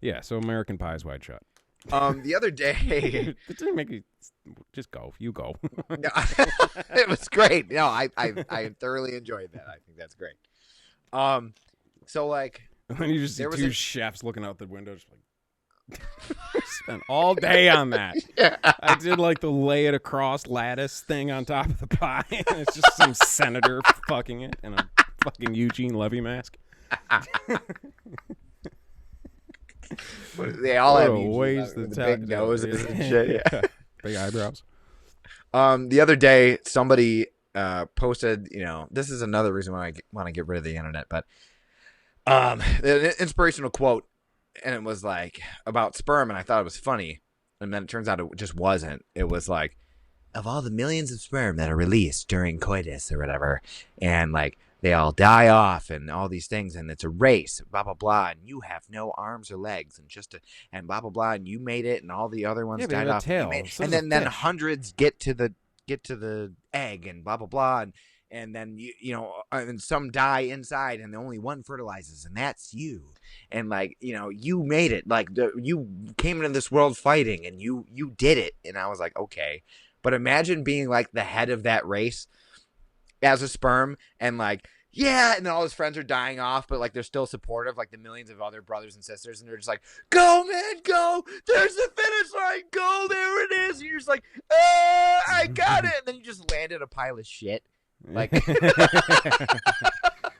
[0.00, 1.42] Yeah, so American Pie's wide shut.
[1.90, 2.76] Um, the other day,
[3.48, 4.02] it didn't make me
[4.72, 5.12] just go.
[5.18, 5.56] You go.
[5.90, 7.70] it was great.
[7.70, 9.66] No, I, I, I thoroughly enjoyed that.
[9.68, 10.34] I think that's great.
[11.12, 11.54] Um,
[12.06, 15.08] so like, And then you just see two a- chefs looking out the window, just
[15.10, 15.20] like
[16.64, 18.14] spent all day on that.
[18.38, 22.24] yeah, I did like the lay it across lattice thing on top of the pie.
[22.30, 24.88] it's just some senator fucking it in a
[25.22, 26.56] fucking Eugene Levy mask.
[30.36, 33.42] they all What have Eugene waste Levy of with ta- the big noses and shit.
[33.52, 33.60] Yeah.
[34.02, 34.62] Big eyebrows.
[35.54, 38.48] Um, the other day, somebody uh posted.
[38.50, 41.06] You know, this is another reason why I want to get rid of the internet.
[41.08, 41.26] But
[42.26, 44.06] um, an inspirational quote,
[44.64, 47.20] and it was like about sperm, and I thought it was funny,
[47.60, 49.04] and then it turns out it just wasn't.
[49.14, 49.76] It was like,
[50.34, 53.60] of all the millions of sperm that are released during coitus or whatever,
[54.00, 57.82] and like they all die off and all these things, and it's a race, blah
[57.84, 60.40] blah blah, and you have no arms or legs, and just a,
[60.72, 63.08] and blah blah blah, and you made it, and all the other ones Yeah, died
[63.08, 64.32] off, and, made- so and then then fish.
[64.34, 65.54] hundreds get to the
[65.86, 67.92] get to the egg, and blah blah blah, and
[68.32, 72.24] and then you you know uh, and some die inside and the only one fertilizes
[72.24, 73.12] and that's you.
[73.52, 75.06] And like you know you made it.
[75.06, 78.54] Like the, you came into this world fighting and you you did it.
[78.64, 79.62] And i was like okay.
[80.02, 82.26] But imagine being like the head of that race
[83.22, 86.80] as a sperm and like yeah and then all his friends are dying off but
[86.80, 89.68] like they're still supportive like the millions of other brothers and sisters and they're just
[89.68, 91.24] like go man go!
[91.46, 92.62] There's the finish line!
[92.72, 93.78] Go there it is!
[93.78, 95.92] And you're just like uh, i got it!
[95.98, 97.62] And then you just landed a pile of shit
[98.10, 98.32] Like-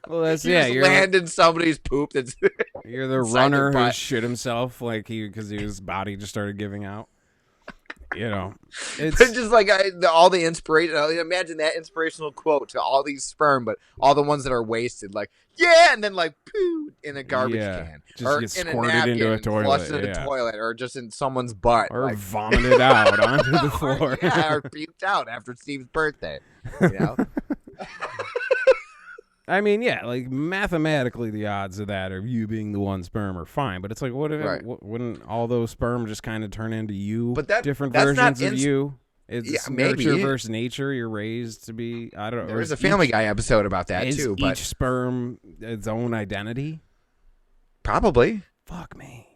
[0.09, 0.63] well, that's you yeah.
[0.63, 2.37] just You're land in somebody's poop that's
[2.85, 7.09] you're the runner who shit himself like he because his body just started giving out.
[8.15, 8.53] You know,
[8.99, 10.95] it's But just like I, the, all the inspiration.
[11.19, 15.15] Imagine that inspirational quote to all these sperm, but all the ones that are wasted,
[15.15, 18.69] like yeah, and then like poo in a garbage Yeah, can, just or gets in
[18.69, 20.23] a squirted napkin, into a toilet, flushed in yeah.
[20.23, 24.19] a toilet, or just in someone's butt, or like, vomited out onto the or, floor.
[24.23, 26.39] yeah, or puked out after Steve's birthday.
[26.81, 27.17] You know,
[29.49, 33.37] I mean, yeah, like mathematically, the odds of that of you being the one sperm
[33.37, 34.61] are fine, but it's like, what if it, Right.
[34.61, 37.33] w- wouldn't all those sperm just kind of turn into you?
[37.35, 38.99] But that- different that's not versions of ins- you.
[39.29, 40.23] It's Yeah, nurture maybe.
[40.23, 40.93] versus nature.
[40.93, 42.11] You're raised to be.
[42.17, 42.47] I don't know.
[42.47, 45.39] there or was a Family each, Guy episode about that is too, each but sperm
[45.61, 46.81] its own identity.
[47.83, 48.43] probably.
[48.67, 49.27] Fuck me.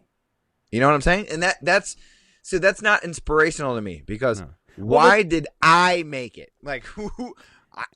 [0.71, 1.27] You know what I'm saying?
[1.31, 1.95] And that that's
[2.43, 4.49] so that's not inspirational to me because No.
[4.77, 6.51] why did I make it?
[6.61, 7.33] Like who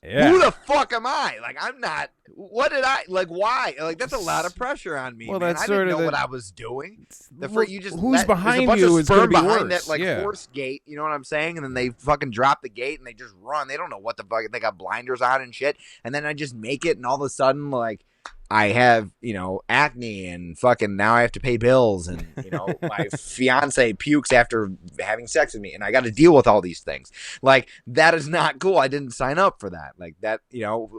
[0.02, 0.30] Yeah.
[0.30, 1.38] who the fuck am I?
[1.40, 2.10] Like I'm not.
[2.34, 3.28] What did I like?
[3.28, 3.74] Why?
[3.80, 5.28] Like that's a lot of pressure on me.
[5.28, 5.54] Well, man.
[5.54, 7.06] that's I didn't know the- what I was doing.
[7.36, 9.84] The fr- you just who's let- behind you is going to be behind worse.
[9.84, 10.20] that like yeah.
[10.20, 10.82] horse gate.
[10.86, 11.56] You know what I'm saying?
[11.58, 13.68] And then they fucking drop the gate and they just run.
[13.68, 14.42] They don't know what the fuck.
[14.50, 15.76] They got blinders on and shit.
[16.04, 18.04] And then I just make it, and all of a sudden like.
[18.52, 22.50] I have, you know, acne and fucking now I have to pay bills and, you
[22.50, 26.46] know, my fiance pukes after having sex with me and I got to deal with
[26.46, 27.10] all these things.
[27.40, 28.76] Like that is not cool.
[28.76, 29.92] I didn't sign up for that.
[29.98, 30.90] Like that, you know,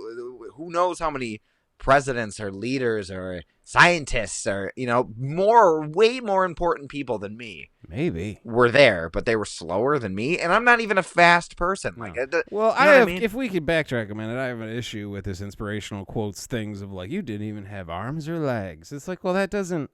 [0.56, 1.42] who knows how many
[1.84, 7.70] presidents or leaders or scientists or, you know, more way more important people than me
[7.88, 8.40] Maybe.
[8.44, 11.94] were there, but they were slower than me and I'm not even a fast person.
[11.98, 12.42] Like No.
[12.50, 13.08] Well, You I know I have.
[13.08, 13.22] mean?
[13.22, 16.82] If we could backtrack a minute, I have an issue with this inspirational quotes things
[16.82, 18.92] of like you didn't even have arms or legs.
[18.92, 19.90] It's like, well, that doesn't.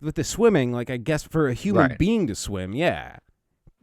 [0.00, 1.98] With the swimming, like I guess for a human Right.
[1.98, 3.18] being to swim, yeah,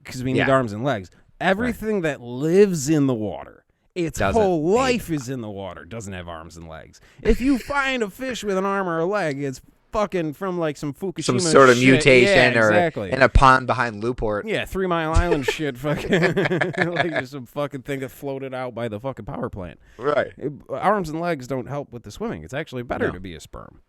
[0.04, 0.52] because we need Yeah.
[0.52, 1.10] arms and legs.
[1.40, 3.64] Everything that lives in the water,
[4.06, 7.00] its Doesn't whole life is in the water, doesn't have arms and legs.
[7.22, 10.78] If you find a fish with an arm or a leg, it's fucking from like
[10.78, 11.88] some Fukushima some sort of shit.
[11.90, 13.12] mutation Yeah, or exactly.
[13.12, 14.46] in a pond behind Newport.
[14.48, 16.12] Yeah, Three Mile Island shit, fucking
[16.94, 19.80] like just some fucking thing that floated out by the fucking power plant.
[19.98, 20.32] Right.
[20.38, 22.44] It- arms and legs don't help with the swimming.
[22.44, 23.14] It's actually better No.
[23.14, 23.82] to be a sperm,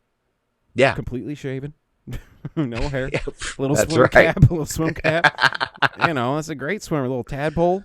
[0.74, 0.94] Yeah.
[0.94, 1.74] completely shaven,
[2.56, 3.20] no hair, Yeah,
[3.58, 4.10] little swim right.
[4.10, 5.70] cap, little swim cap.
[6.06, 7.84] you know, that's a great swimmer, little tadpole.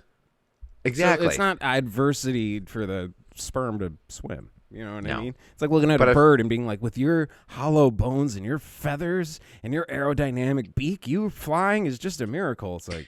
[0.86, 1.26] So exactly.
[1.28, 4.50] it's not adversity for the sperm to swim.
[4.70, 5.34] You know what I mean?
[5.52, 8.34] It's like looking at But a if- bird and being like, with your hollow bones
[8.36, 12.76] and your feathers and your aerodynamic beak, you flying is just a miracle.
[12.76, 13.06] It's like,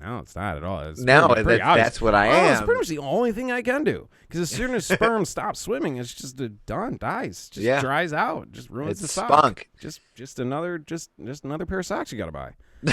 [0.00, 0.80] No, it's not at all.
[0.82, 3.50] It's No, pretty, pretty that- that's what I Oh, It's pretty much the only thing
[3.50, 4.08] I can do.
[4.22, 7.80] Because as soon as sperm stops swimming, it's just uh, done, dies, just Yeah.
[7.80, 9.28] dries out, just ruins It's the sock.
[9.28, 9.68] spunk.
[9.80, 12.52] Just, just another, just, just another pair of socks you got to buy.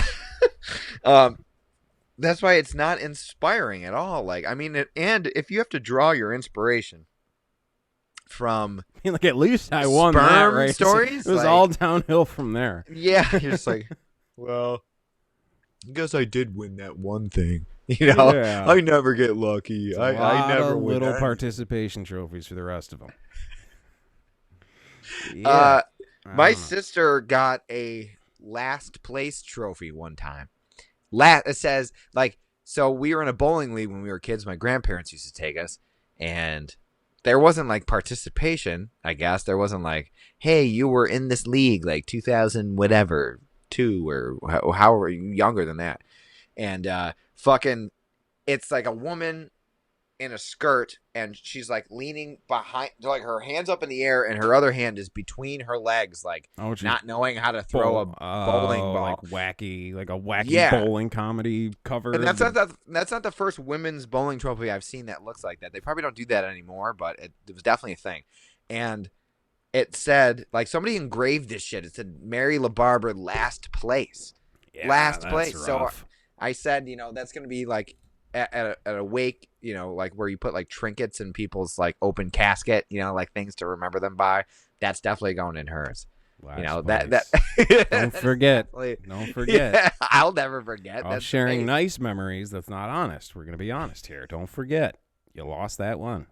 [1.03, 1.43] Um,
[2.21, 4.23] that's why it's not inspiring at all.
[4.23, 7.05] Like, I mean, it, and if you have to draw your inspiration
[8.29, 10.75] from, I mean, like at least I won that race.
[10.75, 11.25] stories?
[11.27, 12.85] It was Like- all downhill from there.
[12.91, 13.89] yeah, you're just like,
[14.37, 14.83] well,
[15.87, 17.65] I guess I did win that one thing.
[17.87, 18.65] You know, Yeah.
[18.69, 19.95] I never get lucky.
[19.97, 20.11] I,
[20.45, 21.19] I never win little anything.
[21.19, 23.09] participation trophies for the rest of them.
[25.35, 25.81] Yeah, Uh,
[26.25, 26.55] my know.
[26.55, 30.47] sister got a last place trophy one time.
[31.11, 34.45] Last it says like so we were in a bowling league when we were kids.
[34.45, 35.79] My grandparents used to take us,
[36.19, 36.73] and
[37.23, 38.89] there wasn't like participation.
[39.03, 44.07] I guess there wasn't like, hey, you were in this league like 2000 whatever two
[44.07, 46.01] or ho- however younger than that,
[46.55, 47.91] and uh, fucking,
[48.47, 49.51] it's like a woman
[50.21, 54.21] in a skirt and she's like leaning behind like her hands up in the air
[54.23, 57.97] and her other hand is between her legs like Oh, not knowing how to throw
[57.97, 59.19] a bowling oh, ball.
[59.23, 60.69] like wacky, like a wacky Yeah.
[60.69, 62.11] bowling comedy cover.
[62.13, 65.43] and that's not the, that's not the first women's bowling trophy I've seen that looks
[65.43, 65.73] like that.
[65.73, 68.21] They probably don't do that anymore, but it, it was definitely a thing.
[68.69, 69.09] And
[69.73, 71.83] it said like somebody engraved this shit.
[71.83, 74.33] It said Mary LaBarbera last place.
[74.71, 75.89] Yeah, last place, so-
[76.37, 77.95] I said, you know, that's gonna be like
[78.33, 81.33] at, at, a, at a wake, you know, like where you put like trinkets in
[81.33, 84.45] people's like open casket, you know, like things to remember them by.
[84.79, 86.07] That's definitely going in hers.
[86.43, 87.31] Last you know that place.
[87.67, 87.89] that.
[87.91, 88.71] Don't forget.
[88.71, 89.73] Don't forget.
[89.73, 91.03] Yeah, I'll never forget.
[91.03, 92.49] That's sharing nice memories.
[92.49, 93.35] That's not honest.
[93.35, 94.25] We're gonna be honest here.
[94.27, 94.97] Don't forget,
[95.33, 96.27] you lost that one.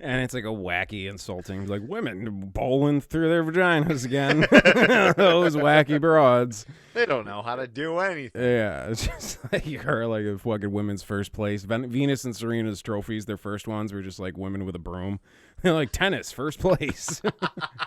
[0.00, 4.40] And it's like a wacky, insulting, like women bowling through their vaginas again.
[5.16, 6.66] Those wacky broads.
[6.94, 8.40] They don't know how to do anything.
[8.40, 11.64] Yeah, it's just like her, like a fucking women's first place.
[11.64, 15.20] Ven- Venus and Serena's trophies, their first ones were just like women with a broom.
[15.62, 17.22] They're like tennis, first place.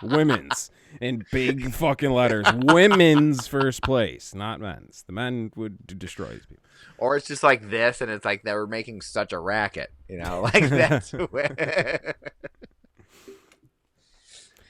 [0.02, 2.46] women's in big fucking letters.
[2.52, 5.04] Women's first place, not men's.
[5.06, 6.64] The men would destroy these people.
[6.98, 9.90] Or it's just like this, and it's like they were making such a racket.
[10.08, 11.10] You know, like that's.
[11.30, 12.14] where-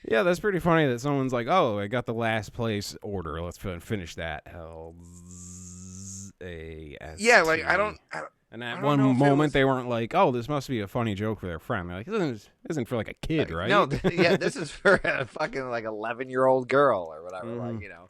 [0.06, 3.42] Yeah, that's pretty funny that someone's like, "Oh, I got the last place order.
[3.42, 7.20] Let's finish that." L Z A S.
[7.20, 7.98] yeah, like I don't.
[8.12, 10.48] I don't And at one know if it moment, was- they weren't like, "Oh, this
[10.48, 13.08] must be a funny joke for their friend." They're like, "This isn't, isn't for like
[13.08, 16.68] a kid, right?" No, th- yeah, this is for a fucking like eleven year old
[16.68, 17.54] girl or whatever.
[17.56, 17.82] Like Mhm.
[17.82, 18.08] you know,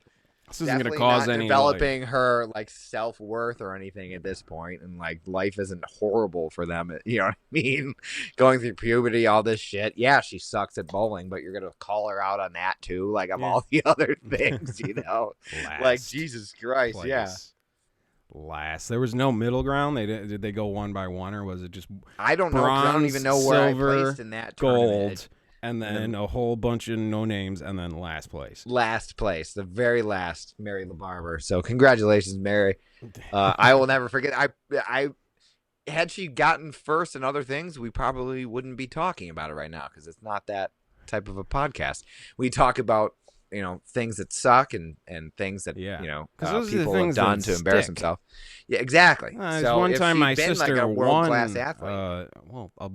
[0.48, 4.22] this isn't going to cause any like- developing her like self worth or anything at
[4.22, 6.90] this point, and like life isn't horrible for them.
[7.04, 7.94] You know what I mean?
[8.36, 9.94] Going through puberty, all this shit.
[9.96, 13.30] Yeah, she sucks at bowling, but you're gonna call her out on that too, like
[13.30, 13.46] of Yeah.
[13.46, 15.32] all the other things, you know?
[15.80, 17.28] like Jesus Christ, yeah.
[18.30, 19.96] Last, there was no middle ground.
[19.96, 22.62] They did, did they go one by one, or was it just I don't know.
[22.64, 24.98] I don't even know where silver, I placed in that tournament.
[25.08, 25.28] gold,
[25.62, 28.64] and then a whole bunch of no names, and then last place?
[28.66, 31.42] last place, the very last, Mary LaBarber.
[31.42, 32.76] So congratulations, Mary.
[33.32, 34.32] Uh, I will never forget.
[34.36, 35.08] I I
[35.86, 39.70] had she gotten first and other things, we probably wouldn't be talking about it right
[39.70, 40.70] now because it's not that
[41.06, 42.02] type of a podcast.
[42.36, 43.12] We talk about
[43.50, 46.02] you know things that suck and and things that Yeah.
[46.02, 47.94] you know uh, those people have done to embarrass stick.
[47.96, 48.20] themselves.
[48.68, 49.36] Yeah, exactly.
[49.40, 51.56] Uh, so one time my sister like a world class won.
[51.56, 51.90] athlete.
[51.90, 52.90] Uh, well, a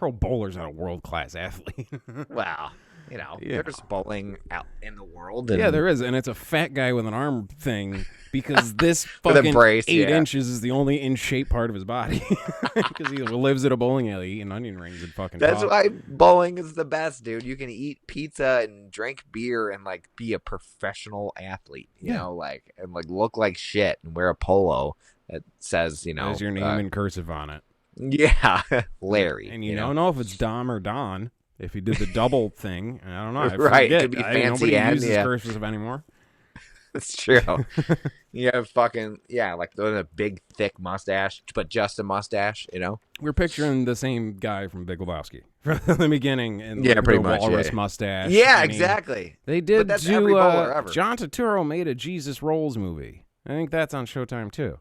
[0.00, 1.86] pro bowler's not a world class athlete.
[2.30, 2.70] wow.
[3.10, 3.60] you know, Yeah.
[3.60, 5.50] there's bowling out in the world.
[5.50, 9.52] yeah, there is, and it's a fat guy with an arm thing because this fucking
[9.52, 10.16] brace, eight yeah.
[10.16, 12.22] inches is the only in shape part of his body
[12.74, 15.38] because he lives at a bowling alley eating onion rings and fucking.
[15.38, 17.42] That's why bowling is the best, dude.
[17.42, 22.20] You can eat pizza and drink beer and like be a professional athlete, you Yeah.
[22.20, 24.96] know, like and like look like shit and wear a polo
[25.28, 27.62] that says, you know, There's your name uh, in cursive on it,
[28.00, 28.62] yeah,
[29.00, 29.48] Larry.
[29.50, 31.30] and you, you don't know if it's Dom or Don.
[31.58, 33.40] If he did the double thing, I don't know.
[33.40, 35.22] I Right, it could be I- fancy Nobody and- uses yeah.
[35.24, 36.04] cursive anymore.
[36.94, 37.40] it's true.
[38.32, 42.98] you have fucking yeah, like a big thick mustache, but just a mustache, you know.
[43.20, 47.18] We're picturing the same guy from Big Lebowski from the beginning, and Yeah, like, pretty
[47.22, 47.72] the much, walrus yeah.
[47.74, 48.30] mustache.
[48.30, 49.36] yeah, and he- exactly.
[49.44, 50.36] They did that's do.
[50.38, 50.88] uh, ever.
[50.88, 53.24] John Turturro made a Jesus Rolls movie.
[53.46, 54.78] I think that's on Showtime too.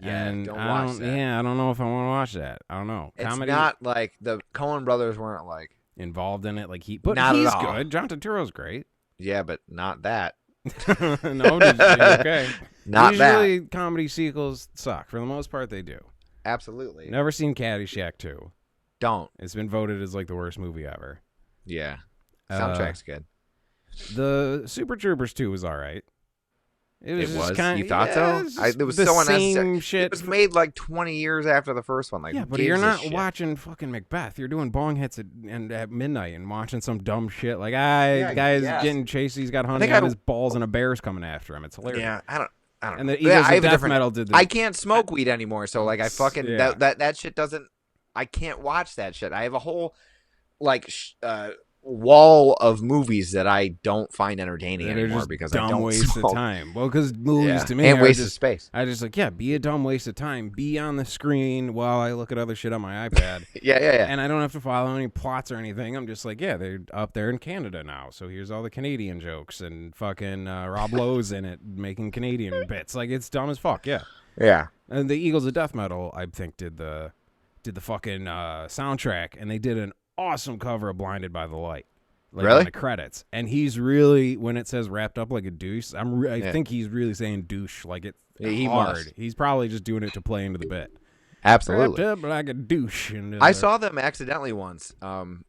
[0.00, 1.16] Yeah, and don't I watch don't, that.
[1.16, 2.62] Yeah, I don't know if I want to watch that.
[2.68, 3.12] I don't know.
[3.16, 7.16] It's Comedy not like the Coen brothers weren't like, involved in it, like he, but
[7.16, 7.72] Not at he's all.
[7.74, 7.90] good.
[7.90, 8.86] John Turturro's great.
[9.18, 10.34] yeah, but not that.
[11.22, 11.84] no, did you-
[12.20, 12.48] okay.
[12.84, 13.40] Not that.
[13.42, 15.08] Usually, comedy sequels suck.
[15.08, 15.98] For the most part, they do.
[16.44, 17.08] Absolutely.
[17.08, 18.52] Never seen Caddyshack 2.
[19.00, 19.30] Don't.
[19.38, 21.20] It's been voted as like the worst movie ever.
[21.64, 21.96] Yeah.
[22.48, 23.24] Uh, Soundtrack's good.
[24.14, 26.04] The Super Troopers 2 was all right.
[27.06, 27.56] It was, It just was.
[27.56, 28.36] Kind you thought yeah, so?
[28.40, 29.52] It was, I, it was the so unnecessary.
[29.54, 30.02] same shit.
[30.06, 32.20] It was made like 20 years after the first one.
[32.22, 34.38] Like, yeah, but you're not watching fucking Macbeth.
[34.38, 37.58] You're doing bong hits at, and at midnight and watching some dumb shit.
[37.58, 38.82] Like, ah, Yeah, I guy's guess.
[38.82, 39.36] getting chased.
[39.36, 41.64] He's got honey think on his balls and a bear's coming after him.
[41.64, 42.00] It's hilarious.
[42.02, 42.50] Yeah, I don't.
[42.82, 43.14] I don't And know.
[43.14, 45.10] the Yeah, Eagles I of have a Death different- Metal did the I can't smoke
[45.10, 46.56] weed anymore, so like I fucking Yeah.
[46.58, 47.66] that, that that shit doesn't.
[48.14, 49.32] I can't watch that shit.
[49.32, 49.94] I have a whole
[50.60, 51.50] like sh- uh,
[51.88, 55.82] wall of movies that I don't find entertaining They're anymore just because dumb I don't
[55.82, 56.24] waste smoke.
[56.32, 56.74] of time.
[56.74, 57.64] Well, because movies Yeah.
[57.64, 58.68] to me and are waste of space.
[58.74, 60.48] I just like yeah, be a dumb waste of time.
[60.50, 63.44] Be on the screen while I look at other shit on my iPad.
[63.62, 64.06] Yeah, yeah, yeah.
[64.08, 65.96] and I don't have to follow any plots or anything.
[65.96, 69.18] I'm just like, yeah, they're up there in Canada now, so here's all the Canadian
[69.20, 72.94] jokes and fucking uh, Rob Lowe's in it making Canadian bits.
[72.94, 73.86] Like it's dumb as fuck.
[73.86, 74.02] Yeah,
[74.40, 74.66] yeah.
[74.90, 77.12] and the Eagles of Death Metal, I think, did the
[77.62, 81.56] did the fucking uh, soundtrack, and they did an awesome cover of Blinded by the
[81.56, 81.86] Light.
[82.32, 82.58] Like Really?
[82.60, 85.94] In the credits, and he's really when it says wrapped up like a douche.
[85.94, 86.52] I'm re- I Yeah.
[86.52, 88.96] think he's really saying douche like it Yeah, he hard.
[88.96, 89.12] must.
[89.16, 90.92] He's probably just doing it to play into the bit.
[91.44, 92.04] Absolutely.
[92.04, 93.14] Wrapped up like a douche.
[93.40, 94.92] I saw them accidentally once.
[95.00, 95.44] Um,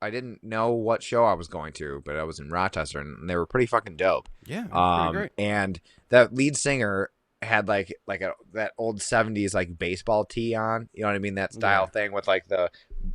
[0.00, 3.28] I didn't know what show I was going to, but I was in Rochester, and
[3.30, 4.28] they were pretty fucking dope.
[4.46, 7.10] Yeah, Um, and that lead singer
[7.42, 10.88] had like like a that old '70s like baseball tee on.
[10.92, 11.34] You know what I mean?
[11.36, 11.90] That style Yeah.
[11.90, 12.70] thing with like the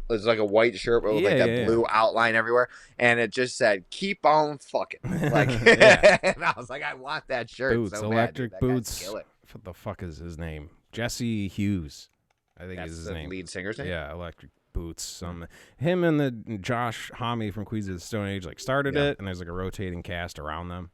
[0.10, 1.66] it's like a white shirt with like Yeah, that yeah, yeah.
[1.66, 5.00] blue outline everywhere, and it just said "Keep on fucking."
[5.32, 7.74] Like, and I was like, I want that shirt.
[7.74, 9.10] Boots, so electric guy's boots.
[9.12, 9.26] What
[9.64, 10.70] the fuck is his name?
[10.92, 12.10] Jesse Hughes,
[12.58, 13.30] I think That's is his the name.
[13.30, 13.88] lead singer's name.
[13.88, 15.04] Yeah, electric boots.
[15.04, 19.18] Some him and the Josh Homme from Queens of the Stone Age like started it,
[19.18, 20.92] and there's like a rotating cast around them.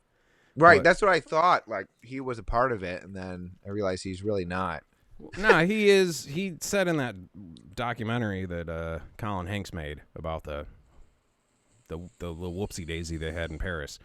[0.56, 1.68] Right, But- that's what I thought.
[1.68, 4.84] Like he was a part of it, and then I realized he's really not.
[5.38, 6.26] Nah, he is.
[6.26, 7.16] He said in that
[7.76, 10.66] documentary that uh, Colin Hanks made about the
[11.90, 14.00] the the little whoopsie daisy they had in Paris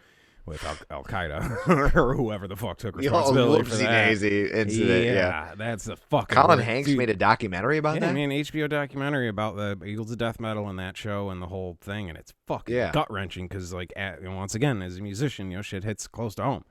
[0.45, 4.05] with Al, Qaeda or whoever the fuck took responsibility for whoopsie that.
[4.07, 5.05] daisy incident.
[5.05, 6.33] Yeah, yeah, that's the fucking.
[6.35, 8.09] Colin worst- Hanks dude, made a documentary about Yeah, that.
[8.09, 11.47] I mean, HBO documentary about the Eagles of Death Metal and that show and the
[11.47, 12.91] whole thing, and it's fucking Yeah.
[12.91, 16.33] gut wrenching because, like, at, once again, as a musician, you know, shit hits close
[16.35, 16.63] to home.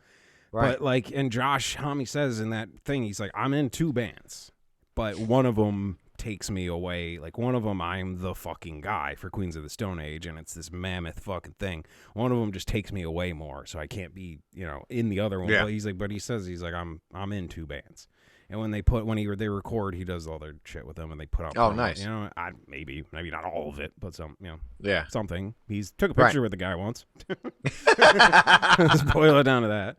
[0.52, 0.72] Right.
[0.72, 4.52] But like, and Josh Homme says in that thing, he's like, I'm in two bands,
[4.94, 7.18] but one of them takes me away.
[7.18, 10.38] Like one of them, I'm the fucking guy for Queens of the Stone Age, and
[10.38, 11.84] it's this mammoth fucking thing.
[12.12, 15.08] One of them just takes me away more, so I can't be, you know, in
[15.08, 15.48] the other one.
[15.48, 15.62] Yeah.
[15.62, 18.08] But he's like, but he says he's like, I'm I'm in two bands.
[18.50, 21.12] And when they put when he they record, he does all their shit with them,
[21.12, 21.52] and they put out.
[21.58, 21.76] Oh, promos.
[21.76, 22.00] nice.
[22.00, 25.04] You know, I maybe maybe not all of it, but some, you know, yeah.
[25.08, 25.54] something.
[25.68, 26.28] He's took a Right.
[26.28, 27.04] picture with the guy once.
[27.98, 29.96] Let's boil it down to that.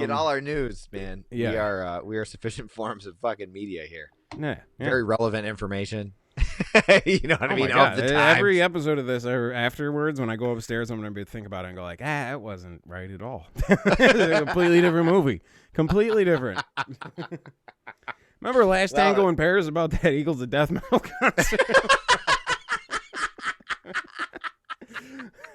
[0.00, 1.24] Get Um, all our news, man.
[1.30, 1.50] Yeah.
[1.52, 4.10] We are uh, we are sufficient forms of fucking media here.
[4.38, 4.84] yeah, yeah.
[4.86, 6.14] Very relevant information.
[7.06, 7.70] you know what I Oh mean?
[7.70, 8.36] my Of the time.
[8.36, 11.64] Every episode of this, or afterwards, when I go upstairs, I'm gonna be think about
[11.64, 13.46] it and go like, ah, it wasn't right at all.
[13.68, 13.70] it's
[14.18, 15.40] a completely different movie.
[15.72, 16.62] Completely different.
[18.40, 21.60] Remember last Well, Tango in Paris about that Eagles of Death Metal concert?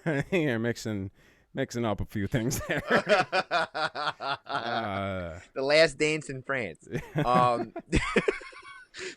[0.06, 1.12] I think you're mixing
[1.54, 2.82] mixing up a few things there.
[4.48, 6.88] Uh, the last dance in France.
[7.24, 7.74] Um,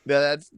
[0.05, 0.51] no, that's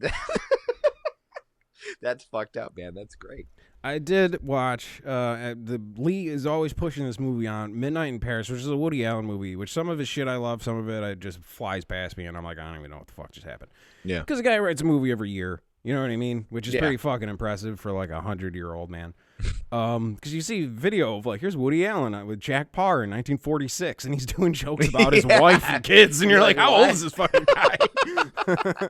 [2.03, 2.94] that's fucked up, man.
[2.94, 3.47] That's great.
[3.83, 5.03] I did watch.
[5.07, 8.66] Uh, uh, the Lee is always pushing this movie on Midnight in Paris, which is
[8.66, 9.57] a Woody Allen movie.
[9.57, 12.25] Which some of his shit I love, some of it I just flies past me,
[12.25, 13.70] and I'm like, I don't even know what the fuck just happened.
[14.03, 14.20] Yeah.
[14.20, 15.61] Because the guy writes a movie every year.
[15.83, 16.47] You know what I mean?
[16.49, 16.81] Which is Yeah.
[16.81, 19.12] pretty fucking impressive for like a hundred year old man.
[19.73, 23.11] Um, because you see video of like here's Woody Allen uh, with Jack Paar in
[23.11, 25.40] 1946, and he's doing jokes about his Yeah.
[25.40, 28.88] wife and kids, and you're You're like, like, how old is this fucking guy?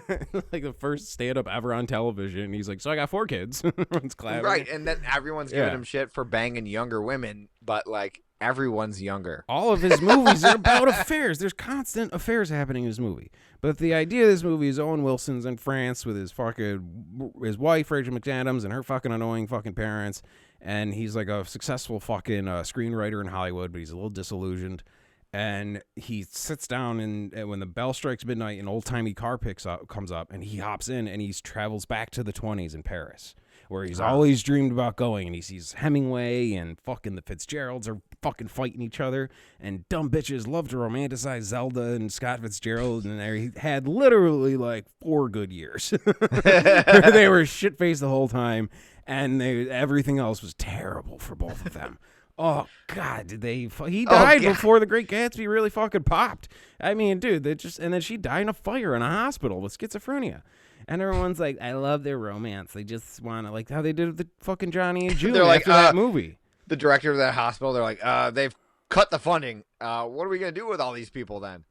[0.52, 2.52] like the first stand up ever on television.
[2.52, 3.62] He's like, so I got four kids.
[3.78, 4.44] Everyone's clapping.
[4.44, 5.74] Right, and then everyone's giving Yeah.
[5.74, 9.44] him shit for banging younger women, but like everyone's younger.
[9.48, 11.38] All of his movies are about affairs.
[11.38, 13.30] There's constant affairs happening in his movie.
[13.60, 17.56] But the idea of this movie is Owen Wilson's in France with his fucking his
[17.56, 20.22] wife Rachel McAdams and her fucking annoying fucking parents,
[20.60, 24.82] and he's like a successful fucking uh, screenwriter in Hollywood, but he's a little disillusioned.
[25.32, 29.38] And he sits down and, and when the bell strikes midnight, an old timey car
[29.38, 32.74] picks up comes up, and he hops in and he travels back to the 20s
[32.74, 33.34] in Paris,
[33.68, 34.08] where he's Ah.
[34.08, 35.26] always dreamed about going.
[35.28, 40.10] And he sees Hemingway and fucking the Fitzgeralds are fucking fighting each other, and dumb
[40.10, 45.50] bitches love to romanticize Zelda and Scott Fitzgerald, and they had literally like four good
[45.50, 45.94] years.
[46.44, 48.68] they were shit faced the whole time,
[49.06, 51.98] and they everything else was terrible for both of them.
[52.44, 53.28] Oh God!
[53.28, 53.68] Did they?
[53.68, 54.48] fu- He Oh, died God.
[54.48, 56.48] before the Great Gatsby really fucking popped.
[56.80, 59.60] I mean, dude, they just and then she died in a fire in a hospital
[59.60, 60.42] with schizophrenia.
[60.88, 62.72] And everyone's like, I love their romance.
[62.72, 65.44] They just want to like how they did with the fucking Johnny and Julie They're
[65.44, 66.38] like, after that uh, movie.
[66.66, 68.54] The director of that hospital, they're like, uh, they've
[68.88, 69.62] cut the funding.
[69.80, 71.62] Uh, what are we gonna do with all these people then?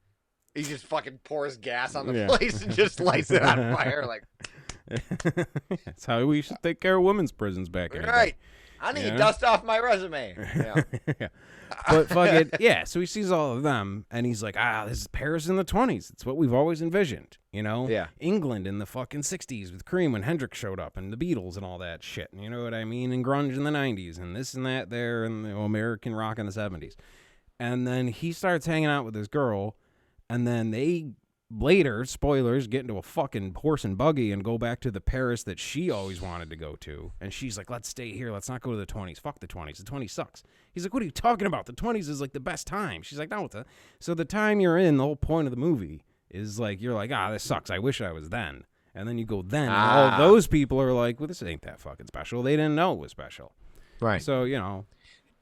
[0.56, 2.28] He just fucking pours gas on the Yeah.
[2.28, 4.06] place and just lights it on fire.
[4.06, 4.24] Like,
[5.86, 8.36] That's how we should take care of women's prisons back in right,
[8.82, 9.18] I need Yeah.
[9.18, 10.36] dust off my resume.
[10.56, 10.84] Yeah.
[11.20, 11.28] yeah.
[11.90, 12.84] But fuck it, yeah.
[12.84, 15.64] So he sees all of them, and he's like, "Ah, this is Paris in the
[15.64, 16.12] '20s.
[16.12, 17.88] It's what we've always envisioned, you know?
[17.88, 18.08] Yeah.
[18.20, 21.66] England in the fucking '60s with Cream when Hendrix showed up, and the Beatles and
[21.66, 22.30] all that shit.
[22.34, 23.14] You know what I mean?
[23.14, 26.46] And grunge in the '90s, and this and that there, and know, American rock in
[26.46, 26.96] the '70s.
[27.60, 29.78] And then he starts hanging out with this girl,
[30.30, 31.12] and then they
[31.60, 35.44] later, spoilers, get into a fucking horse and buggy and go back to the Paris
[35.44, 37.12] that she always wanted to go to.
[37.20, 38.32] And she's like, let's stay here.
[38.32, 39.20] Let's not go to the 20s.
[39.20, 39.78] Fuck the 20s.
[39.78, 40.44] The 20s sucks.
[40.72, 41.66] He's like, what are you talking about?
[41.66, 43.02] The 20s is like the best time.
[43.02, 43.66] She's like, no, it's a.
[44.00, 47.12] So the time you're in, the whole point of the movie is like, you're like,
[47.12, 47.70] ah, this sucks.
[47.70, 48.64] I wish I was then.
[48.94, 50.14] And then you go then, and Ah.
[50.14, 52.44] all those people are like, well, this ain't that fucking special.
[52.44, 53.54] They didn't know it was special.
[54.02, 54.22] Right.
[54.22, 54.86] So, you know,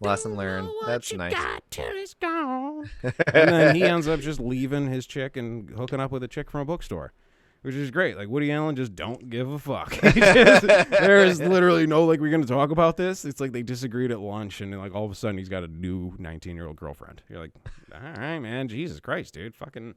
[0.01, 0.69] Lesson learned.
[0.85, 1.33] That's nice.
[1.69, 2.89] till it's gone.
[3.03, 3.13] and
[3.49, 6.61] then he ends up just leaving his chick and hooking up with a chick from
[6.61, 7.11] a bookstore,
[7.63, 8.15] which is great.
[8.15, 9.91] Like Woody Allen just don't give a fuck.
[10.01, 13.25] Just- there is literally no like we're gonna talk about this.
[13.25, 15.67] It's like they disagreed at lunch, and like all of a sudden he's got a
[15.67, 17.21] new nineteen year old girlfriend.
[17.29, 17.51] You're like,
[17.93, 19.95] all right, man, Jesus Christ, dude, fucking,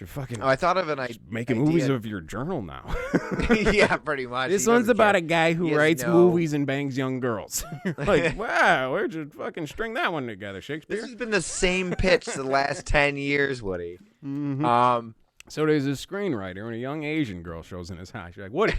[0.00, 1.16] you're fucking Oh, I thought of an idea.
[1.28, 2.94] making movies of your journal now.
[3.50, 4.48] yeah, pretty much.
[4.50, 5.18] This He one's about care.
[5.18, 7.64] a guy who has writes no- movies and bangs young girls.
[7.98, 10.96] Like, wow, where'd you fucking string that one together, Shakespeare?
[10.96, 13.98] This has been the same pitch the last ten years, Woody.
[14.24, 14.64] Mhm.
[14.64, 15.14] Um,
[15.48, 18.36] So there's a screenwriter and a young Asian girl shows in his house.
[18.36, 18.74] You're like, what?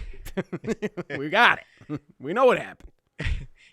[1.18, 2.00] we got it.
[2.18, 2.90] we know what happened.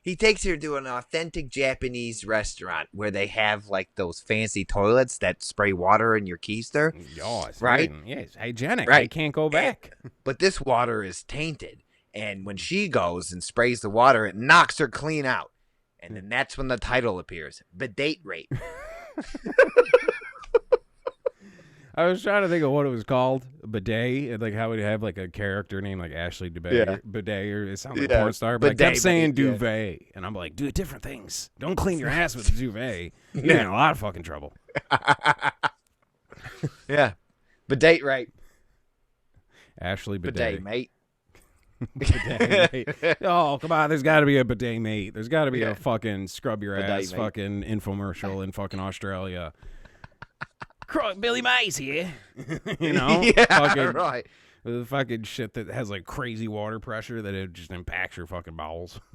[0.02, 5.18] He takes her to an authentic Japanese restaurant where they have like those fancy toilets
[5.20, 6.93] that spray water in your keister.
[6.95, 7.91] It's Right.
[8.06, 8.88] Yeah, it's hygienic.
[8.88, 9.12] I Right.
[9.12, 9.93] can't go eh, back.
[10.24, 11.84] But this water is tainted,
[12.14, 15.52] and when she goes and sprays the water, it knocks her clean out.
[16.00, 18.54] And then that's when the title appears: bidet rape.
[22.00, 24.80] I was trying to think of what it was called, bidet, and like how would
[24.80, 26.97] have like a character named like Ashley Bidet, Yeah.
[27.10, 28.22] bidet, or it sounds like a Yeah.
[28.22, 28.58] porn star.
[28.58, 29.52] But I kept saying bidet, yeah.
[29.58, 31.50] duvet, and I'm like, do different things.
[31.60, 33.12] Don't clean your ass with a duvet.
[33.34, 34.54] You're in a lot of fucking trouble.
[36.88, 37.14] yeah,
[37.68, 38.30] bidet right.
[39.82, 40.64] Ashley bidet, bidet.
[40.64, 40.91] mate.
[41.97, 43.18] bidet mate.
[43.22, 43.89] Oh, come on.
[43.89, 45.14] There's got to be a bidet mate.
[45.14, 45.70] There's got to be Yeah.
[45.72, 47.18] a fucking scrub your Bidet ass mate.
[47.18, 49.54] fucking infomercial in fucking Australia.
[50.90, 52.14] Cro- Billy Mays here.
[52.80, 53.22] you know?
[53.22, 54.28] yeah, fucking, right.
[54.66, 58.56] The fucking shit that has like crazy water pressure that it just impacts your fucking
[58.56, 59.00] bowels.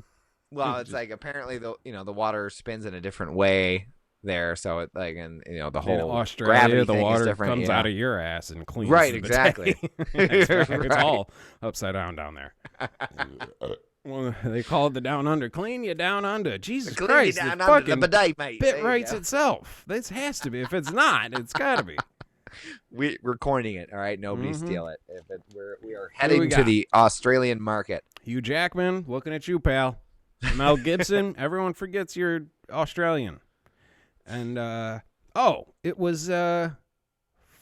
[0.51, 3.89] Well, it's like apparently the you know the water spins in a different way
[4.23, 7.67] there, so it like and you know the in whole Australia, gravity the water comes
[7.67, 7.77] yeah.
[7.77, 8.89] out of your ass and cleans.
[8.89, 9.75] Right, exactly.
[10.13, 11.29] it's, it's all
[11.61, 12.55] upside down down there.
[14.05, 15.49] Well, they call it the down under.
[15.49, 16.59] Clean you down under.
[16.59, 18.61] Jesus Clean you Christ, down the under fucking the bidet, mate.
[18.61, 19.85] bit There you writes itself.
[19.87, 20.61] This has to be.
[20.61, 21.97] If it's not, it's got to be.
[22.93, 23.93] We, we're coining it.
[23.93, 24.55] All right, nobody Mhm.
[24.55, 25.01] steal it.
[25.09, 26.67] If it we're we are heading we to got?
[26.67, 28.05] the Australian market.
[28.23, 29.99] Hugh Jackman, looking at you, pal.
[30.55, 33.41] Mel Gibson, everyone forgets you're Australian.
[34.25, 35.01] And uh
[35.35, 36.71] oh, it was uh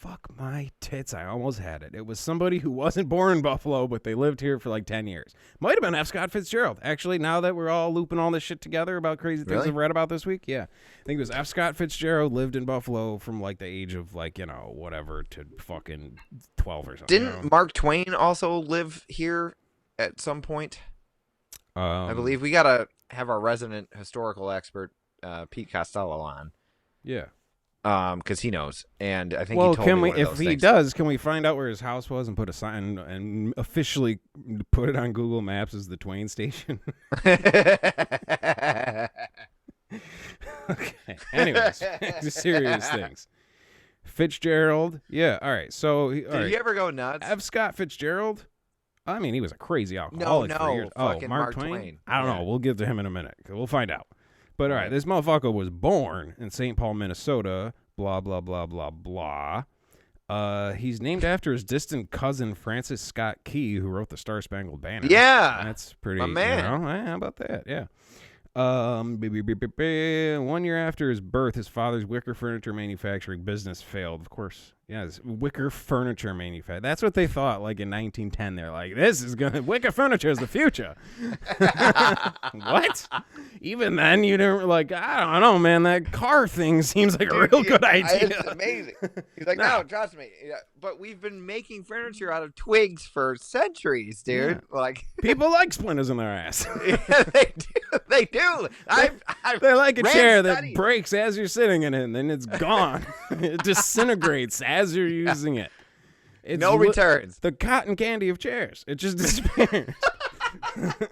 [0.03, 1.15] fuck my tits.
[1.15, 1.95] I almost had it.
[1.95, 5.07] It was somebody who wasn't born in Buffalo, but they lived here for like 10
[5.07, 5.33] years.
[5.61, 6.09] Might have been F.
[6.09, 6.81] Scott Fitzgerald.
[6.83, 9.69] Actually, now that we're all looping all this shit together about crazy things Really?
[9.69, 10.65] I've read about this week, yeah.
[10.65, 11.47] I think it was F.
[11.47, 15.47] Scott Fitzgerald lived in Buffalo from like the age of like, you know, whatever to
[15.61, 16.19] fucking
[16.57, 17.07] 12 or something.
[17.25, 19.55] Didn't Mark Twain also live here
[20.01, 20.81] at some point?
[21.77, 21.83] know?
[21.83, 24.91] I Um, believe we gotta have our resident historical expert
[25.23, 26.51] uh, Pete Costello on,
[27.05, 27.27] Yeah.
[27.85, 30.21] Um, because he knows, and I think well, he told can me we?
[30.23, 30.63] If he things.
[30.63, 34.19] does, can we find out where his house was and put a sign and officially
[34.71, 36.81] put it on Google Maps as the Twain Station?
[37.27, 39.09] okay.
[41.33, 41.83] Anyways,
[42.33, 43.27] serious things.
[44.05, 45.39] Fitzgerald, yeah.
[45.41, 45.73] All right.
[45.73, 46.49] So, all Did right.
[46.49, 47.27] he ever go nuts?
[47.29, 47.41] F.
[47.41, 48.47] Scott Fitzgerald.
[49.07, 50.91] I mean, he was a crazy alcoholic no, for years.
[50.97, 51.69] Oh, Mark, Mark Twain?
[51.69, 51.99] Twain.
[52.07, 52.39] I don't Yeah.
[52.39, 52.45] know.
[52.45, 53.35] We'll give to him in a minute.
[53.49, 54.07] We'll find out.
[54.57, 56.77] But all right, this motherfucker was born in St.
[56.77, 57.73] Paul, Minnesota.
[57.97, 59.65] Blah blah blah blah blah.
[60.29, 64.81] Uh, he's named after his distant cousin Francis Scott Key, who wrote the Star Spangled
[64.81, 65.07] Banner.
[65.11, 66.21] Yeah, That's pretty.
[66.21, 66.83] my you man.
[66.83, 67.65] know, eh, how about that?
[67.67, 67.87] Yeah.
[68.55, 74.21] Um, one year after his birth, his father's wicker furniture manufacturing business failed.
[74.21, 76.81] Of course, Yes, wicker furniture manufacturer.
[76.81, 77.63] That's what they thought.
[77.63, 80.95] Like in 1910, they're like, "This is gonna wicker furniture is the future."
[82.53, 83.09] what?
[83.63, 84.93] Even then, you didn't like.
[84.93, 85.85] I don't know, man.
[85.85, 88.39] That car thing seems like a real good idea.
[88.39, 88.95] It's amazing.
[89.37, 89.79] He's like, No.
[89.79, 90.29] no, trust me.
[90.45, 94.61] Yeah, But we've been making furniture out of twigs for centuries, dude.
[94.71, 96.67] Like, People like splinters in their ass.
[96.85, 97.99] yeah, they do.
[98.09, 98.69] They do.
[98.89, 102.31] I've, I've They're like a chair that breaks as you're sitting in it, and then
[102.31, 103.07] it's gone.
[103.31, 105.71] it disintegrates as you're using it.
[106.45, 107.39] It's no li- returns.
[107.39, 108.85] the cotton candy of chairs.
[108.89, 109.95] It just disappears.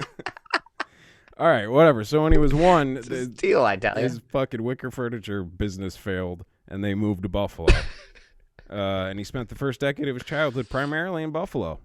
[1.38, 2.04] All right, whatever.
[2.04, 4.02] So when he was one, It's the- steal, I tell you.
[4.02, 7.68] his fucking wicker furniture business failed, and they moved to Buffalo.
[8.70, 8.74] uh,
[9.08, 11.80] and he spent the first decade of his childhood primarily in Buffalo,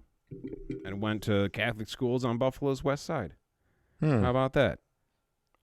[0.84, 3.32] and went to Catholic schools on Buffalo's west side.
[4.00, 4.22] Hmm.
[4.22, 4.80] How about that?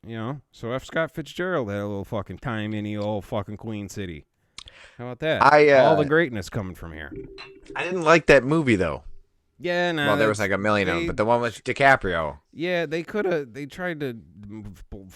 [0.07, 0.83] You know, so F.
[0.85, 4.25] Scott Fitzgerald had a little fucking time in the old fucking Queen City.
[4.97, 5.43] How about that?
[5.43, 7.11] I, uh, All the greatness coming from here.
[7.75, 9.03] I didn't like that movie though.
[9.59, 10.07] Yeah, no.
[10.07, 12.39] well, there was like a million of them, but the one with DiCaprio.
[12.51, 13.53] Yeah, they could have.
[13.53, 14.19] They tried to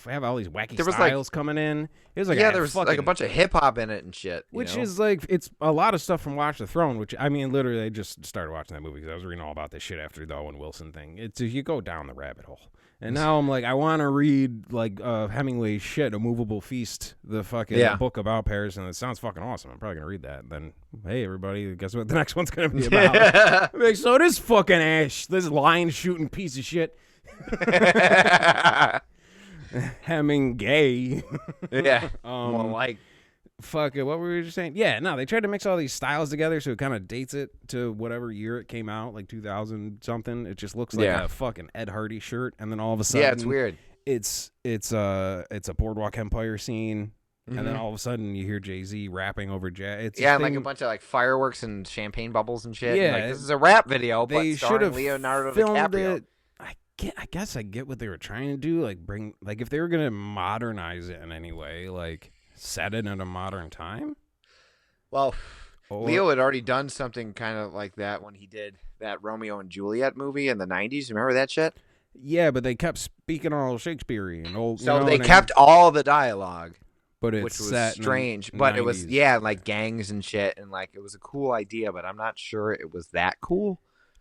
[0.05, 1.89] have all these wacky There was, like- styles coming in.
[2.15, 3.89] It was like yeah, a there was fucking, like a bunch of hip hop in
[3.89, 4.45] it and shit.
[4.51, 4.82] you which know?
[4.82, 6.97] is like it's a lot of stuff from Watch the Throne.
[6.97, 9.51] Which I mean, literally, I just started watching that movie because I was reading all
[9.51, 11.18] about this shit after the Owen Wilson thing.
[11.18, 12.61] It's you go down the rabbit hole,
[13.01, 17.15] and now I'm like, I want to read like uh, Hemingway's shit, A Movable Feast,
[17.23, 17.95] the fucking Yeah.
[17.95, 19.71] book about Paris, and it sounds fucking awesome.
[19.71, 20.39] I'm probably gonna read that.
[20.43, 20.73] And then,
[21.05, 22.07] hey, everybody, guess what?
[22.07, 23.73] The next one's gonna be about.
[23.75, 26.97] I'm like, so this fucking ash, this line shooting piece of shit,
[30.01, 31.23] Hemingway.
[31.71, 32.09] yeah.
[32.23, 32.97] Um, well, like
[33.61, 34.03] fuck it.
[34.03, 34.73] What were we just saying?
[34.75, 37.33] Yeah, no, they tried to mix all these styles together so it kind of dates
[37.33, 40.45] it to whatever year it came out, like 2000 something.
[40.45, 41.23] It just looks like Yeah.
[41.23, 43.77] a fucking Ed Hardy shirt, and then all of a sudden, yeah, it's weird.
[44.05, 47.11] It's it's uh it's a Boardwalk Empire scene,
[47.47, 47.79] and then Mhm.
[47.79, 50.05] all of a sudden you hear Jay Z rapping over jazz.
[50.05, 52.95] It's Yeah, and like a bunch of like fireworks and champagne bubbles and shit.
[52.97, 56.17] Yeah, like, this is a rap video, they should have Leonardo filmed DiCaprio.
[56.17, 56.23] it.
[56.59, 57.15] I get.
[57.17, 58.81] I guess I get what they were trying to do.
[58.81, 63.05] Like bring like if they were gonna modernize it in any way, like set it
[63.05, 64.15] in a modern time.
[65.11, 65.33] Well,
[65.89, 69.59] Or, Leo had already done something kind of like that when he did that Romeo
[69.59, 71.09] and Juliet movie in the '90s.
[71.09, 71.75] Remember that shit?
[72.19, 74.55] Yeah, but they kept speaking all Shakespearean.
[74.55, 75.27] Old, you So know they I mean?
[75.27, 76.73] kept all the dialogue,
[77.21, 78.51] but it's which was set in the strange.
[78.53, 81.93] But it was yeah, like gangs and shit, and like it was a cool idea,
[81.93, 83.79] but I'm not sure it was that cool.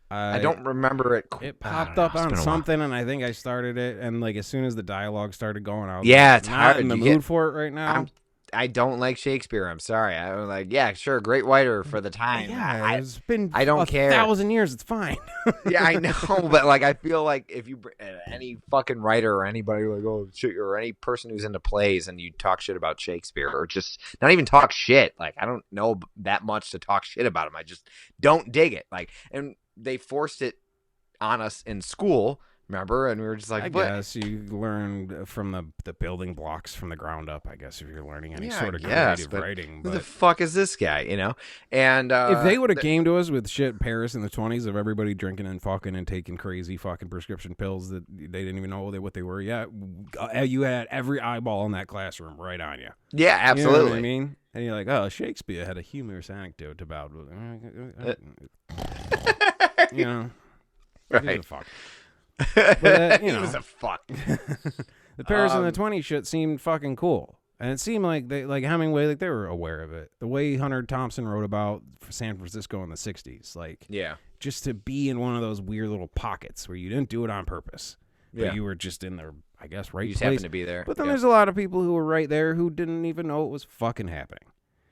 [0.08, 1.26] I, don't remember it.
[1.42, 2.44] It popped up know, on been a while.
[2.44, 3.98] something, and I think I started it.
[3.98, 6.76] And like as soon as the dialogue started going out, Yeah, it's not hard.
[6.76, 7.92] in the You mood get- for it right now.
[7.92, 8.08] I'm,
[8.56, 9.68] I don't like Shakespeare.
[9.68, 10.16] I'm sorry.
[10.16, 12.48] I'm like, yeah, sure, great writer for the time.
[12.48, 14.10] yeah, I, it's been I don't a care.
[14.10, 14.72] thousand years.
[14.72, 15.18] It's fine.
[15.68, 16.14] yeah, I know,
[16.50, 20.28] but like, I feel like if you uh, any fucking writer or anybody like, oh
[20.34, 24.00] shit, or any person who's into plays and you talk shit about Shakespeare or just
[24.22, 27.56] not even talk shit, like I don't know that much to talk shit about him.
[27.56, 27.88] I just
[28.20, 28.86] don't dig it.
[28.90, 30.54] Like, and they forced it
[31.20, 33.08] on us in school, remember?
[33.08, 33.86] And we were just like, I what?
[33.86, 37.46] guess you learned from the the building blocks from the ground up.
[37.50, 39.92] I guess if you're learning any Yeah, sort of guess, creative but writing, Who but
[39.92, 41.00] the fuck is this guy?
[41.02, 41.34] You know?
[41.70, 44.30] And uh, if they would have th- came to us with shit Paris in the
[44.30, 48.56] twenties of everybody drinking and fucking and taking crazy fucking prescription pills that they didn't
[48.58, 49.68] even know what they, were yet,
[50.18, 52.88] uh, you had every eyeball in that classroom right on you.
[53.12, 53.90] yeah, You know absolutely.
[53.90, 54.36] what I mean?
[54.54, 57.12] And you're like, oh, Shakespeare had a humorous anecdote about,
[58.00, 58.14] uh,
[59.92, 60.30] you know,
[61.10, 61.44] who right.
[61.44, 61.66] fuck.
[62.38, 64.06] Uh, you he was a fuck.
[65.16, 67.38] the Paris in the Um, 20s shit seemed fucking cool.
[67.58, 70.10] And it seemed like they, like Hemingway, like they were aware of it.
[70.18, 74.16] The way Hunter Thompson wrote about San Francisco in the 60s, like Yeah.
[74.40, 77.30] just to be in one of those weird little pockets where you didn't do it
[77.30, 77.96] on purpose,
[78.34, 78.52] but Yeah.
[78.52, 80.32] you were just in the, I guess, right you just place.
[80.32, 80.84] happened to be there.
[80.86, 81.12] But then yeah.
[81.12, 83.64] there's a lot of people who were right there who didn't even know it was
[83.64, 84.44] fucking happening.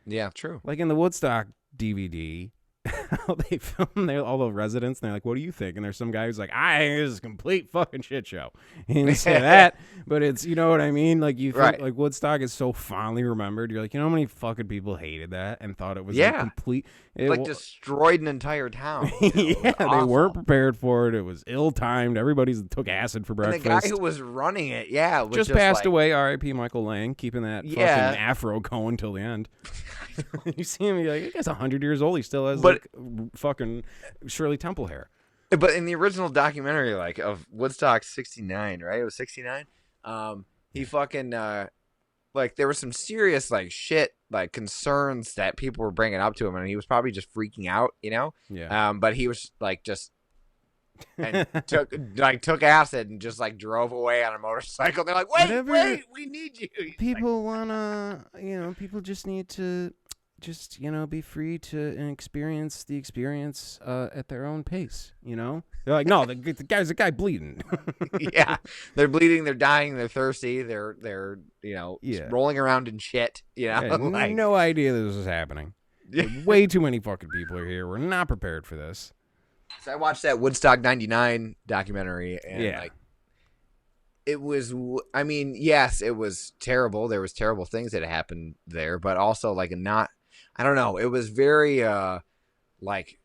[0.06, 0.62] yeah, true.
[0.64, 2.50] Like in the Woodstock DVD,
[3.26, 5.84] how they film their, all the residents, and they're like, "What do you think?" And
[5.84, 8.50] there's some guy who's like, "I think this is a complete fucking shit show."
[8.86, 11.18] He didn't say that, but it's you know what I mean.
[11.20, 11.80] Like you think Right.
[11.80, 13.70] like Woodstock is so fondly remembered.
[13.70, 16.32] You're like, you know how many fucking people hated that and thought it was Yeah.
[16.32, 16.86] like complete.
[17.16, 19.10] It, like wa- destroyed an entire town.
[19.20, 20.08] you know, yeah, they awful.
[20.08, 21.14] weren't prepared for it.
[21.14, 22.18] It was ill timed.
[22.18, 25.78] Everybody took acid for And the guy who was running it, yeah, just, just, passed
[25.80, 26.12] like, away.
[26.12, 26.52] R.I.P.
[26.52, 28.08] Michael Lang, keeping that Yeah.
[28.10, 29.48] fucking afro going till the end.
[30.56, 32.16] you see him, you're like, "This guy's hundred years old.
[32.16, 32.88] He still has But- like
[33.34, 33.84] fucking
[34.26, 35.10] Shirley Temple hair."
[35.50, 39.00] But in the original documentary, like of Woodstock '69, right?
[39.00, 39.66] It was '69.
[40.04, 41.68] Um, he fucking uh,
[42.34, 46.46] like there was some serious like shit, like concerns that people were bringing up to
[46.46, 48.34] him, and he was probably just freaking out, you know.
[48.50, 48.88] Yeah.
[48.88, 50.10] Um, but he was like just
[51.18, 55.04] and took like took acid and just like drove away on a motorcycle.
[55.04, 56.68] They're like, wait, Whatever- wait, we need you.
[56.76, 59.92] He's like, people wanna, you know, people just need to
[60.44, 61.78] just you know be free to
[62.10, 65.12] experience the experience uh, at their own pace.
[65.22, 67.62] You know, they're like, no, the, the guy's a guy bleeding.
[68.20, 68.56] yeah,
[68.94, 72.28] they're bleeding, they're dying, they're thirsty, they're they're you know Yeah.
[72.30, 73.42] rolling around in shit.
[73.56, 75.74] You know, I had like, no idea this was happening.
[76.44, 77.88] Way too many fucking people are here.
[77.88, 79.12] We're not prepared for this.
[79.82, 82.80] So I watched that Woodstock '99 documentary, and Yeah.
[82.80, 82.92] like,
[84.26, 84.74] it was.
[85.12, 87.08] i mean, yes, it was terrible.
[87.08, 90.10] There was terrible things that happened there, but also like not.
[90.56, 90.96] I don't know.
[90.96, 92.20] It was very uh,
[92.80, 93.18] like,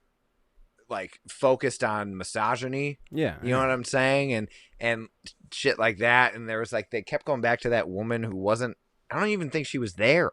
[0.89, 2.99] like focused on misogyny.
[3.11, 4.33] Yeah, You know what I'm saying?
[4.33, 4.47] And
[4.79, 5.07] and
[5.51, 6.33] shit like that.
[6.33, 8.77] And there was like they kept going back to that woman who wasn't.
[9.11, 10.31] I don't even think she was there.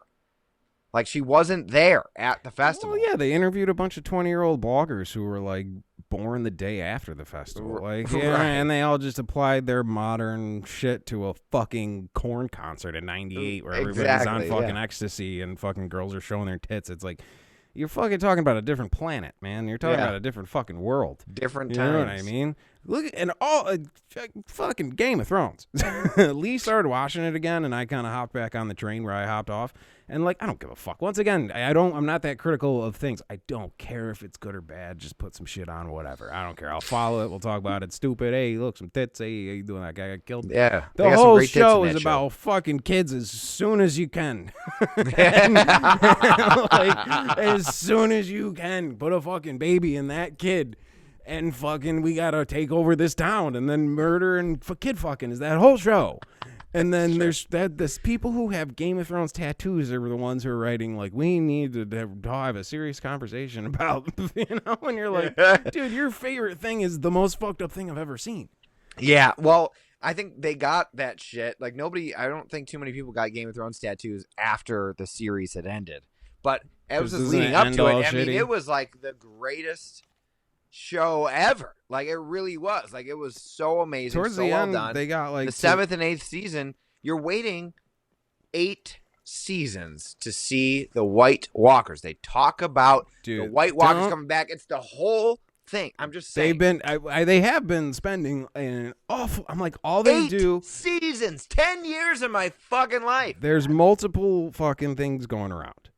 [0.93, 2.95] Like she wasn't there at the festival.
[2.95, 5.67] Well, yeah, they interviewed a bunch of twenty-year-old bloggers who were like
[6.09, 8.43] born the day after the festival, like yeah, right.
[8.45, 13.63] and they all just applied their modern shit to a fucking corn concert in '98
[13.63, 14.81] where everybody's on fucking yeah.
[14.81, 16.89] ecstasy and fucking girls are showing their tits.
[16.89, 17.21] It's like
[17.73, 19.67] you're fucking talking about a different planet, man.
[19.67, 20.05] You're talking Yeah.
[20.05, 21.23] about a different fucking world.
[21.31, 21.93] Different You times.
[21.93, 22.55] know what I mean?
[22.89, 23.77] Look at and all uh,
[24.47, 25.67] fucking Game of Thrones.
[26.17, 29.13] Lee started watching it again, and I kind of hopped back on the train where
[29.13, 29.73] I hopped off.
[30.07, 31.01] And like, I don't give a fuck.
[31.01, 31.93] Once again, I don't.
[31.93, 33.21] I'm not that critical of things.
[33.29, 34.99] I don't care if it's good or bad.
[34.99, 36.33] Just put some shit on, whatever.
[36.33, 36.71] I don't care.
[36.71, 37.29] I'll follow it.
[37.29, 37.91] We'll talk about it.
[37.91, 38.33] Stupid.
[38.33, 39.19] Hey, look, some tits.
[39.19, 39.81] Hey, you doing?
[39.81, 40.49] That guy got killed.
[40.49, 40.85] Yeah.
[40.95, 43.81] The they got some whole great tits in show is about fucking kids as soon
[43.81, 44.53] as you can.
[44.97, 45.17] like,
[47.37, 50.77] as soon as you can, put a fucking baby in that kid.
[51.27, 55.29] And fucking, we gotta take over this town, and then murder and f- kid fucking
[55.29, 56.19] is that whole show.
[56.73, 60.43] And then there's that this people who have Game of Thrones tattoos are the ones
[60.43, 64.61] who are writing like we need to have, to have a serious conversation about you
[64.65, 64.77] know.
[64.81, 65.35] And you're like,
[65.71, 68.47] dude, your favorite thing is the most fucked up thing I've ever seen.
[68.97, 71.59] Yeah, well, I think they got that shit.
[71.59, 75.07] Like nobody, I don't think too many people got Game of Thrones tattoos after the
[75.07, 76.05] series had ended.
[76.41, 77.91] But it was just leading up to it.
[77.91, 78.35] I mean, shitty?
[78.35, 80.03] it was like the greatest
[80.69, 81.75] show ever.
[81.89, 82.91] Like it really was.
[82.93, 84.93] Like it was so amazing, Towards so the well end, done.
[84.93, 87.73] they got like the to- seventh and eighth season, you're waiting
[88.53, 92.01] eight seasons to see the White Walkers.
[92.01, 94.47] They talk about Dude, the White Walkers don't- coming back.
[94.49, 95.91] It's the whole thing.
[95.99, 96.47] I'm just saying.
[96.49, 99.45] They've been, I, I, they have been spending an awful.
[99.49, 100.61] I'm like, all they eight do.
[100.63, 103.35] seasons, ten years of my fucking life.
[103.39, 105.89] There's multiple fucking things going around,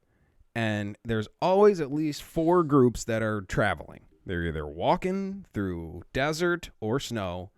[0.56, 4.02] and there's always at least four groups that are traveling.
[4.30, 7.50] They're either walking through desert or snow,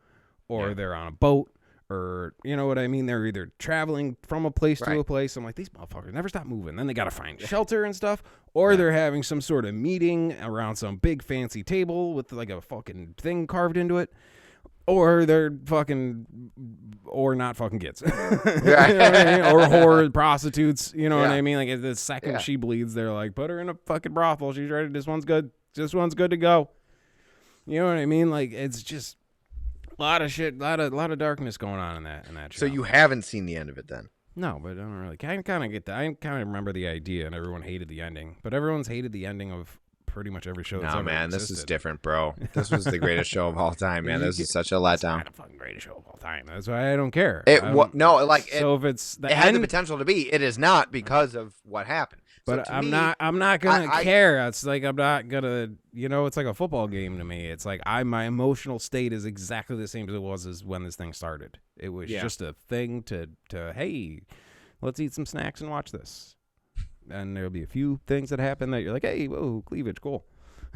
[0.48, 0.74] or Yeah.
[0.74, 1.52] they're on a boat,
[1.90, 3.06] or you know what I mean.
[3.06, 5.36] They're either traveling from a place to a place.
[5.36, 6.78] I'm like, these motherfuckers never stop moving.
[6.78, 10.34] Then they got to find shelter and stuff, or they're having some sort of meeting
[10.42, 14.12] around some big fancy table with like a fucking thing carved into it.
[14.88, 16.52] Or they're fucking,
[17.06, 18.88] or not fucking kids, You know I
[19.26, 19.42] mean?
[19.54, 20.92] or whore prostitutes.
[20.96, 21.56] You know what I mean?
[21.58, 22.38] Like the second Yeah.
[22.40, 24.52] she bleeds, they're like, put her in a fucking brothel.
[24.54, 24.88] She's ready.
[24.90, 25.52] This one's good.
[25.76, 26.70] This one's good to go.
[27.66, 28.30] You know what I mean?
[28.30, 29.18] Like it's just
[29.98, 32.36] a lot of shit, a lot of lot of darkness going on in that in
[32.36, 32.60] that show.
[32.62, 34.10] So you haven't seen the end of it then?
[34.36, 35.18] no, but I don't really.
[35.22, 35.98] I kind of get that.
[35.98, 38.38] I kind of remember the idea, and everyone hated the ending.
[38.44, 40.80] But everyone's hated the ending of pretty much every show.
[40.80, 42.36] that's No, man, this is different, bro.
[42.54, 44.22] This was the greatest show of all time, man.
[44.22, 45.18] This is such a It's letdown.
[45.18, 46.46] not the fucking greatest show of all time.
[46.48, 47.44] That's why I don't care.
[47.46, 50.32] It Um, no, like it, so if it's it had the potential to be.
[50.32, 52.22] It is not because of what happened.
[52.48, 53.18] So But to I'm me- not.
[53.20, 54.48] I'm not gonna I- I- care.
[54.48, 55.70] It's like I'm not gonna.
[55.94, 57.46] You know, it's like a football game to me.
[57.46, 60.84] It's like I my emotional state is exactly the same as it was as when
[60.84, 61.60] this thing started.
[61.78, 62.22] It was Yeah.
[62.22, 64.22] just a thing to to hey,
[64.82, 66.36] let's eat some snacks and watch this.
[67.10, 70.26] And there'll be a few things that happen that you're like, hey, whoa, cleavage, cool.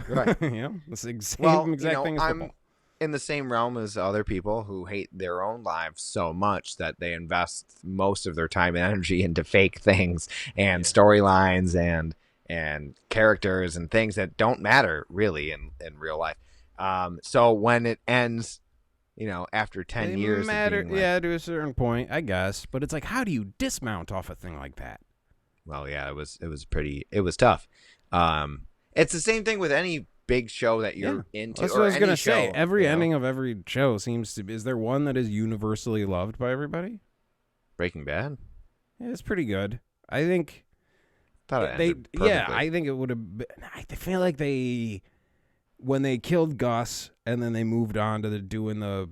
[0.07, 0.35] Right.
[0.41, 2.55] you know, it's the same Well, exact you know, thing as I'm football.
[3.01, 6.99] In the same realm as other people who hate their own lives so much that
[6.99, 10.89] they invest most of their time and energy into fake things and Yeah.
[10.91, 12.15] storylines and
[12.47, 16.37] and characters and things that don't matter really in in real life.
[16.77, 18.59] Um, so when it ends,
[19.15, 22.65] you know, after ten They years, matter, like- yeah, to a certain point, I guess.
[22.65, 24.99] But it's like, how do you dismount off a thing like that?
[25.67, 27.67] well yeah it was it was pretty it was tough
[28.11, 31.85] um it's the same thing with any big show that you're into That's what I
[31.85, 32.47] was gonna say.
[32.47, 32.93] show, Every you know?
[32.93, 34.43] ending of every show seems to.
[34.43, 36.99] be Is there one that is universally loved by everybody?
[37.77, 38.37] breaking bad
[38.99, 39.79] Yeah, it's pretty good.
[40.07, 40.65] I think
[41.47, 42.25] thought it they.
[42.25, 42.47] Yeah.
[42.49, 43.37] I think it would have.
[43.37, 45.01] been I feel like they
[45.77, 49.09] when they killed Gus and then they moved on to the doing the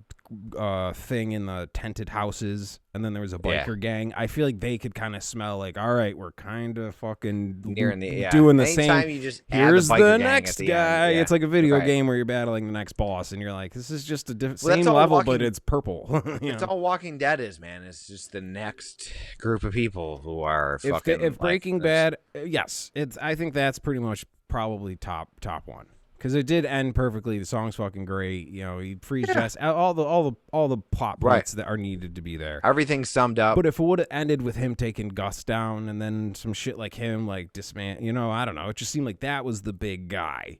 [0.57, 3.63] uh, thing in the tented houses, and then there was a Yeah.
[3.65, 4.13] biker gang.
[4.15, 7.61] I feel like they could kind of smell like, all right, we're kind of fucking
[7.65, 8.29] Nearing the yeah.
[8.29, 9.09] doing the Anytime same.
[9.09, 11.11] You just Here's biker the, next the guy.
[11.11, 11.21] Yeah.
[11.21, 11.86] It's like a video Right.
[11.86, 14.61] game where you're battling the next boss, and you're like, this is just a diff-
[14.63, 16.21] Well, same level, but it's purple.
[16.41, 16.67] It's know?
[16.67, 17.84] all Walking Dead is, man.
[17.84, 21.21] It's just the next group of people who are if, fucking.
[21.21, 21.84] if like Breaking this.
[21.86, 23.17] Bad, uh, yes, it's.
[23.17, 25.88] I think that's pretty much probably top top one
[26.24, 27.38] because it did end perfectly.
[27.38, 28.47] The song's fucking great.
[28.47, 29.34] You know, he frees Yeah.
[29.34, 29.57] Jess.
[29.59, 31.34] All the all the all the plot Right.
[31.39, 32.61] points that are needed to be there.
[32.63, 33.57] everything's summed up.
[33.57, 36.78] But if it would have ended with him taking Gus down and then some shit
[36.78, 38.69] like him like disman, you know, I don't know.
[38.69, 40.59] It just seemed like that was the big guy.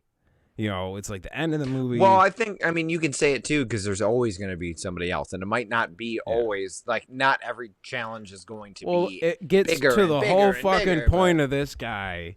[0.58, 1.98] You know, it's like the end of the movie.
[1.98, 4.58] Well, I think I mean you can say it too because there's always going to
[4.58, 6.34] be somebody else, and it might not be Yeah.
[6.34, 9.16] always like not every challenge is going to well, be.
[9.24, 12.36] it gets to the whole fucking bigger, point but- of this guy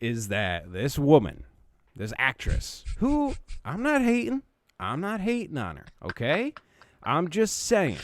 [0.00, 1.44] is that this woman,
[2.00, 3.34] this actress, who
[3.64, 4.42] I'm not hating,
[4.80, 5.84] I'm not hating on her.
[6.02, 6.54] Okay,
[7.02, 7.98] I'm just saying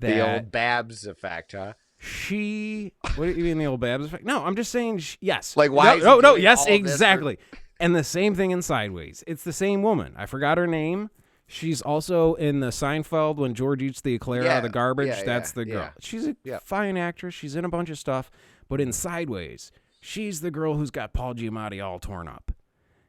[0.00, 1.72] that the old Babs effect, huh?
[1.98, 2.92] she.
[3.16, 4.24] What do you mean the old Babs effect?
[4.24, 5.56] No, I'm just saying sh yes.
[5.56, 6.34] Like, why No, no, no.
[6.36, 7.38] Yes, all of for- exactly.
[7.80, 9.24] And the same thing in Sideways.
[9.26, 10.14] It's the same woman.
[10.16, 11.10] I forgot her name.
[11.46, 15.08] She's also in the Seinfeld when George eats the eclair out of the garbage.
[15.08, 15.74] yeah, That's yeah, the girl.
[15.82, 15.90] yeah.
[16.00, 16.58] She's a Yeah.
[16.64, 17.34] fine actress.
[17.34, 18.30] She's in a bunch of stuff.
[18.68, 22.52] But in Sideways, she's the girl who's got Paul Giamatti all torn up.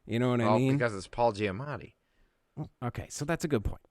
[0.05, 0.77] You know what I mean?
[0.77, 1.93] because it's Paul Giamatti.
[2.83, 3.81] Okay, so that's a good point.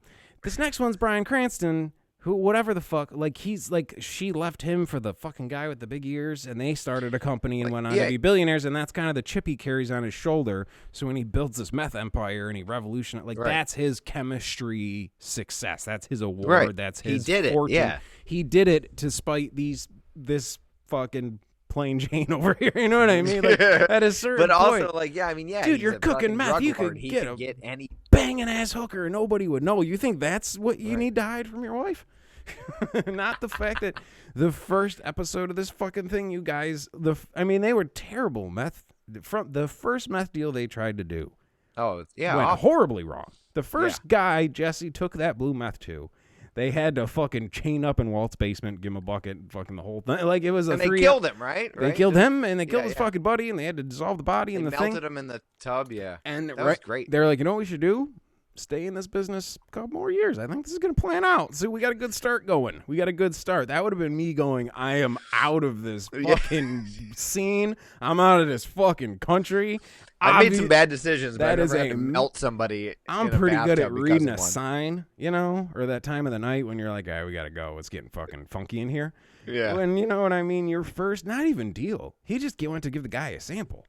[0.42, 4.86] This next one's Bryan Cranston, who whatever the fuck, like he's like she left him
[4.86, 7.86] for the fucking guy with the big ears, and they started a company and went
[7.86, 8.04] on yeah.
[8.04, 10.66] to be billionaires, and that's kind of the chip he carries on his shoulder.
[10.92, 13.48] So when he builds this meth empire and he revolutionized, like Right.
[13.48, 15.84] that's his chemistry success.
[15.84, 16.48] That's his award.
[16.48, 16.76] Right.
[16.76, 17.98] That's He his did it, yeah.
[18.24, 21.40] he did it despite these this fucking
[21.74, 22.72] plain Jane over here.
[22.74, 23.42] You know what I mean?
[23.42, 26.36] Like, at a certain But also, point, like, yeah, I mean, yeah, Dude, you're cooking
[26.36, 26.62] meth.
[26.62, 27.90] You could he get a- get any.
[28.10, 29.82] banging ass hooker, and nobody would know.
[29.82, 30.98] You think that's what you Right.
[30.98, 32.06] need to hide from your wife?
[33.06, 33.98] Not the fact that
[34.34, 38.48] the first episode of this fucking thing, you guys, the I mean, they were terrible
[38.50, 38.84] meth.
[39.22, 41.32] From the first meth deal they tried to do
[41.76, 42.70] Oh, yeah, went awful.
[42.70, 43.32] horribly wrong.
[43.54, 46.10] The first guy Jesse took that blue meth to,
[46.54, 49.82] they had to fucking chain up in Walt's basement, give him a bucket, fucking the
[49.82, 50.24] whole thing.
[50.24, 51.72] Like it was a and they killed him, right?
[51.76, 51.94] They Right?
[51.94, 53.04] killed him, and they killed yeah, his yeah.
[53.04, 54.92] fucking buddy, and they had to dissolve the body and the melted thing.
[54.94, 55.90] Melted him in the tub.
[55.92, 57.10] Yeah, And that right, was great.
[57.10, 58.10] They're like, you know what we should do?
[58.56, 60.38] Stay in this business a couple more years.
[60.38, 61.56] I think this is gonna plan out.
[61.56, 62.84] So we got a good start going.
[62.86, 63.66] We got a good start.
[63.66, 64.70] That would have been me going.
[64.76, 66.86] I am out of this fucking
[67.16, 67.76] scene.
[68.00, 69.80] I'm out of this fucking country.
[70.24, 72.94] I made some bad decisions, but that I is a to melt somebody.
[73.08, 76.66] I'm pretty good at reading a sign, you know, or that time of the night
[76.66, 77.78] when you're like, "All right, we gotta go.
[77.78, 79.12] It's getting fucking funky in here."
[79.46, 82.14] Yeah, When you know what I mean, your first, not even deal.
[82.24, 83.84] He just went to give the guy a sample,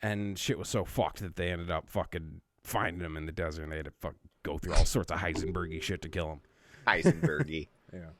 [0.00, 3.64] and shit was so fucked that they ended up fucking finding him in the desert,
[3.64, 6.40] and they had to fuck go through all sorts of Heisenbergy shit to kill him.
[6.86, 7.68] Heisenbergy.
[7.92, 8.10] Yeah,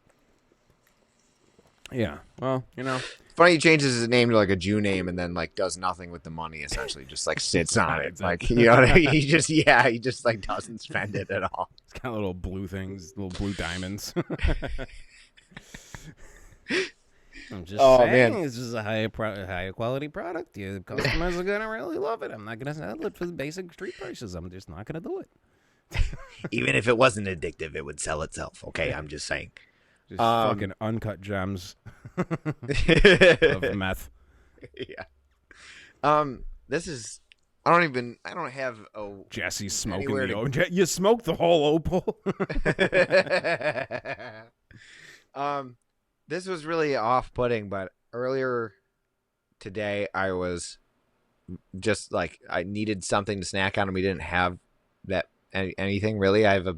[1.92, 3.00] well, you know,
[3.36, 6.12] Funny, he changes his name to like a Jew name and then like does nothing
[6.12, 6.58] with the money.
[6.58, 8.20] Essentially, just like sits on it.
[8.20, 9.08] Like you know, I mean?
[9.08, 11.68] he just yeah, he just like doesn't spend it at all.
[11.84, 14.14] it's got little blue things, little blue diamonds.
[17.52, 18.42] I'm just Oh, saying, man.
[18.42, 20.56] this is a high pro- high quality product.
[20.56, 22.30] Your customers are gonna really love it.
[22.30, 24.34] I'm not gonna sell it for the basic street prices.
[24.34, 25.28] I'm just not gonna do it.
[26.50, 28.64] Even if it wasn't addictive, it would sell itself.
[28.68, 29.50] Okay, I'm just saying.
[30.08, 31.76] Just Um, fucking uncut gems
[32.16, 34.10] of meth.
[34.76, 35.04] yeah.
[36.02, 37.20] Um, this is.
[37.66, 38.18] I don't even.
[38.24, 39.10] I don't have a.
[39.30, 40.62] Jesse smoking the to- opal.
[40.70, 42.18] You smoked the whole opal.
[45.34, 45.76] um,
[46.28, 48.72] this was really off-putting, but earlier
[49.60, 50.78] today I was
[51.78, 54.58] just like I needed something to snack on, and we didn't have
[55.06, 56.46] that any, anything really.
[56.46, 56.76] I have a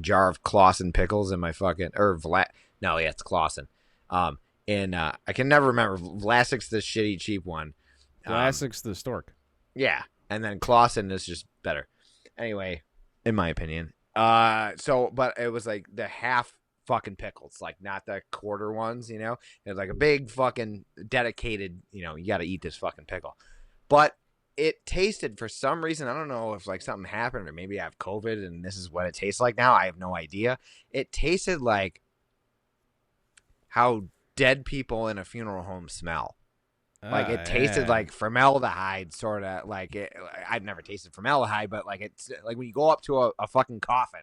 [0.00, 2.46] jar of Claussen pickles in my fucking or Vla.
[2.84, 3.66] No, yeah, it's Claussen.
[4.10, 5.96] Um, and uh, I can never remember.
[5.96, 7.72] Vlasic's the shitty cheap one.
[8.26, 9.34] Um, the stork.
[9.74, 11.88] yeah, and then Claussen is just better.
[12.36, 12.82] Anyway,
[13.24, 13.94] in my opinion.
[14.14, 16.54] Uh, so but it was like the half
[16.86, 19.10] fucking pickles, like not the quarter ones.
[19.10, 21.80] You know, it was like a big fucking dedicated.
[21.90, 23.36] You know, you got to eat this fucking pickle,
[23.88, 24.14] but
[24.56, 26.06] it tasted for some reason.
[26.06, 28.90] I don't know if like something happened or maybe I have COVID and this is
[28.90, 29.72] what it tastes like now.
[29.72, 30.58] I have no idea.
[30.90, 32.00] It tasted like
[33.74, 34.04] how
[34.36, 36.36] dead people in a funeral home smell.
[37.02, 37.88] Like it Ah, tasted yeah.
[37.88, 40.12] like formaldehyde, sort of like it.
[40.48, 43.46] I've never tasted formaldehyde, but like it's like when you go up to a, a
[43.48, 44.20] fucking coffin,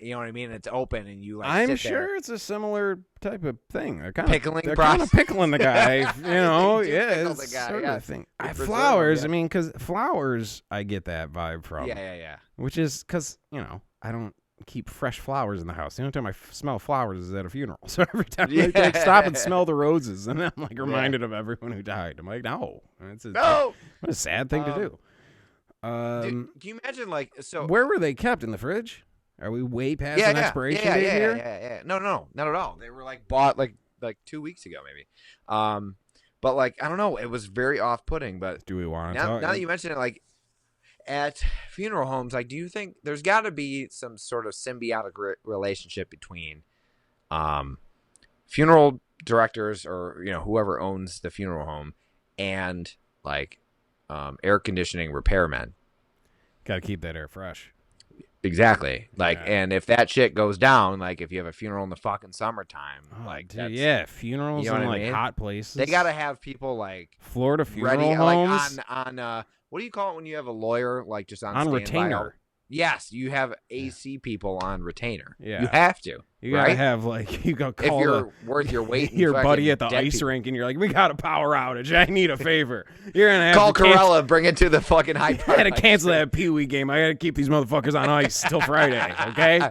[0.00, 0.50] you know what I mean?
[0.50, 1.48] It's open and you like.
[1.48, 4.00] I'm sure it's a similar type of thing.
[4.00, 5.26] They're kind Pickling of they're kind of process.
[5.26, 6.12] pickling the guy.
[6.16, 7.94] You know, yeah, it's the guy, sort yeah.
[7.96, 8.26] of thing.
[8.40, 9.20] I, flowers.
[9.20, 9.24] yeah.
[9.26, 11.86] I mean, because flowers, I get that vibe from.
[11.88, 12.36] Yeah, yeah, yeah.
[12.56, 14.34] Which is because you know I don't
[14.66, 15.96] keep fresh flowers in the house.
[15.96, 17.78] The only time I f- smell flowers is at a funeral.
[17.86, 21.32] So every time I like, stop and smell the roses, and I'm like reminded of
[21.32, 22.16] everyone who died.
[22.18, 23.74] I'm like, no, it's a, No.
[24.00, 24.98] what a sad thing to Um, do.
[25.82, 27.66] Dude, Um, can you imagine like so?
[27.66, 29.04] where were they kept in the fridge?
[29.40, 31.36] Are we way past yeah, an yeah, expiration yeah, date yeah, here?
[31.36, 31.82] Yeah, yeah, yeah.
[31.84, 32.76] No, no, not at all.
[32.80, 35.06] They were like bought like like two weeks ago, maybe.
[35.48, 35.94] Um,
[36.40, 38.40] but like I don't know, it was very off-putting.
[38.40, 39.42] But Do we want to now, talk?
[39.42, 40.20] now that you mention it, like
[41.08, 45.12] at funeral homes, like do you think there's got to be some sort of symbiotic
[45.16, 46.62] re- relationship between
[47.30, 47.78] um
[48.46, 51.94] funeral directors or you know whoever owns the funeral home
[52.38, 52.94] and
[53.24, 53.58] like
[54.10, 55.72] um, air conditioning repairmen?
[56.64, 57.72] Got to keep that air fresh.
[58.42, 59.08] Exactly.
[59.16, 59.52] Like, Yeah.
[59.62, 62.32] and if that shit goes down, like if you have a funeral in the fucking
[62.32, 65.12] summertime, Oh, like dude, yeah, funerals you know in I like mean?
[65.12, 65.74] hot places.
[65.74, 69.84] they gotta have people like Florida funeral ready, homes like on on uh, what do
[69.84, 72.34] you call it when you have a lawyer like just on on retainer.
[72.70, 75.34] Yes, you have AC people on retainer.
[75.40, 75.62] Yeah.
[75.62, 76.18] you have to.
[76.42, 76.76] You gotta right?
[76.76, 79.86] have like you go If call you're the- worth your weight, your buddy at the
[79.86, 80.28] ice people.
[80.28, 81.96] rink and you're like, we got a power outage.
[81.96, 82.84] I need a favor.
[83.14, 85.38] You're gonna have Call to cancel- Corella, bring it to the fucking high.
[85.48, 86.90] I had to cancel that Pee Wee game.
[86.90, 89.14] I got to keep these motherfuckers on ice till Friday.
[89.28, 89.62] Okay.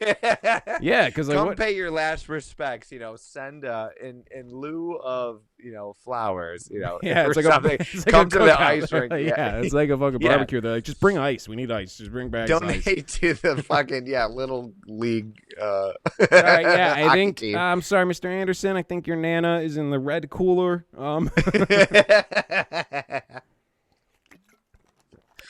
[0.80, 1.56] Yeah, because like Come what?
[1.56, 2.90] pay your last respects.
[2.90, 6.68] You know, send uh, in in lieu of you know flowers.
[6.70, 7.70] You know, Yeah, it's like something.
[7.72, 9.12] a it's like Come a to the ice rink.
[9.12, 10.28] yeah, it's like a fucking Yeah.
[10.30, 10.60] barbecue.
[10.60, 11.48] They're like, just bring ice.
[11.48, 11.96] We need ice.
[11.96, 12.60] Just bring back ice.
[12.60, 15.34] donate to the fucking yeah little league.
[15.60, 15.92] Uh, All
[16.30, 17.36] right, yeah, I think.
[17.38, 17.56] team.
[17.56, 18.24] Uh, I'm sorry, Mr.
[18.26, 18.76] Anderson.
[18.76, 20.86] I think your nana is in the red cooler.
[20.96, 21.30] Um,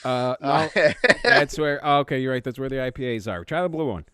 [0.05, 0.69] uh, no,
[1.23, 1.79] that's where.
[1.83, 2.43] Oh, okay, you're right.
[2.43, 3.43] That's where the IPAs are.
[3.43, 4.05] Try the blue one.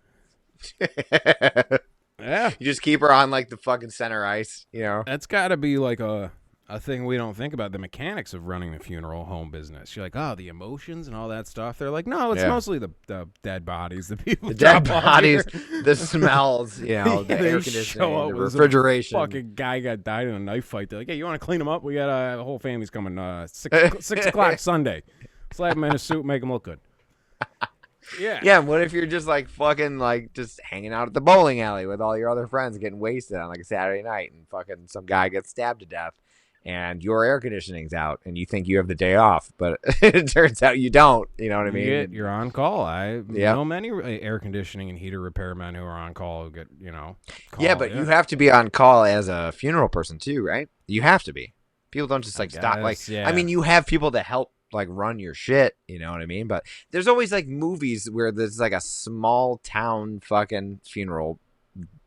[2.22, 4.66] Yeah, you just keep her on like the fucking center ice.
[4.72, 5.04] You know.
[5.06, 6.32] that's got to be like a
[6.68, 7.72] a thing we don't think about.
[7.72, 9.96] The mechanics of running the funeral home business.
[9.96, 11.80] You're like, oh, the emotions and all that stuff.
[11.80, 12.50] They're like, no, it's Yeah.
[12.50, 15.46] mostly the, the dead bodies, the people, The dead bodies,
[15.84, 19.18] the smells, you know, the air conditioning, the refrigeration.
[19.18, 20.90] Fucking guy got died in a knife fight.
[20.90, 21.84] They're like, hey, you want to clean him up?
[21.84, 25.04] We got uh, the whole family's coming uh, six six o'clock Sunday.
[25.52, 26.80] Slap him in a suit, make him look good.
[28.20, 28.40] Yeah.
[28.42, 31.86] Yeah, what if you're just like fucking like just hanging out at the bowling alley
[31.86, 35.06] with all your other friends getting wasted on like a Saturday night and fucking some
[35.06, 36.14] guy gets stabbed to death
[36.66, 40.28] and your air conditioning's out and you think you have the day off, but it
[40.32, 41.30] turns out you don't.
[41.38, 41.86] You know what I You mean?
[41.86, 42.82] get, you're on call.
[42.82, 43.54] I Yeah.
[43.54, 47.18] know many air conditioning and heater repairmen who are on call who get, you know.
[47.60, 50.68] yeah, call, but you have to be on call as a funeral person too, right?
[50.88, 51.54] You have to be.
[51.92, 52.80] People don't just like stop.
[52.80, 55.76] Like, guess, I mean, you have people to help like run your shit.
[55.88, 56.48] You know what I mean?
[56.48, 61.40] But there's always like movies where there's like a small town fucking funeral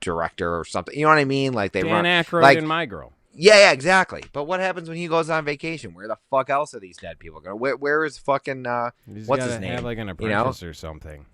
[0.00, 0.94] director or something.
[0.96, 1.52] You know what I mean?
[1.52, 2.04] Like they Dan run.
[2.04, 3.12] Aykroyd like- and My Girl.
[3.34, 4.22] Yeah, yeah, exactly.
[4.34, 5.94] But what happens when he goes on vacation?
[5.94, 7.58] Where the fuck else are these dead people going?
[7.58, 8.66] Where, where is fucking?
[8.66, 9.84] uh just What's his gotta Have name?
[9.84, 10.40] like an You know?
[10.40, 11.24] apprentice or something.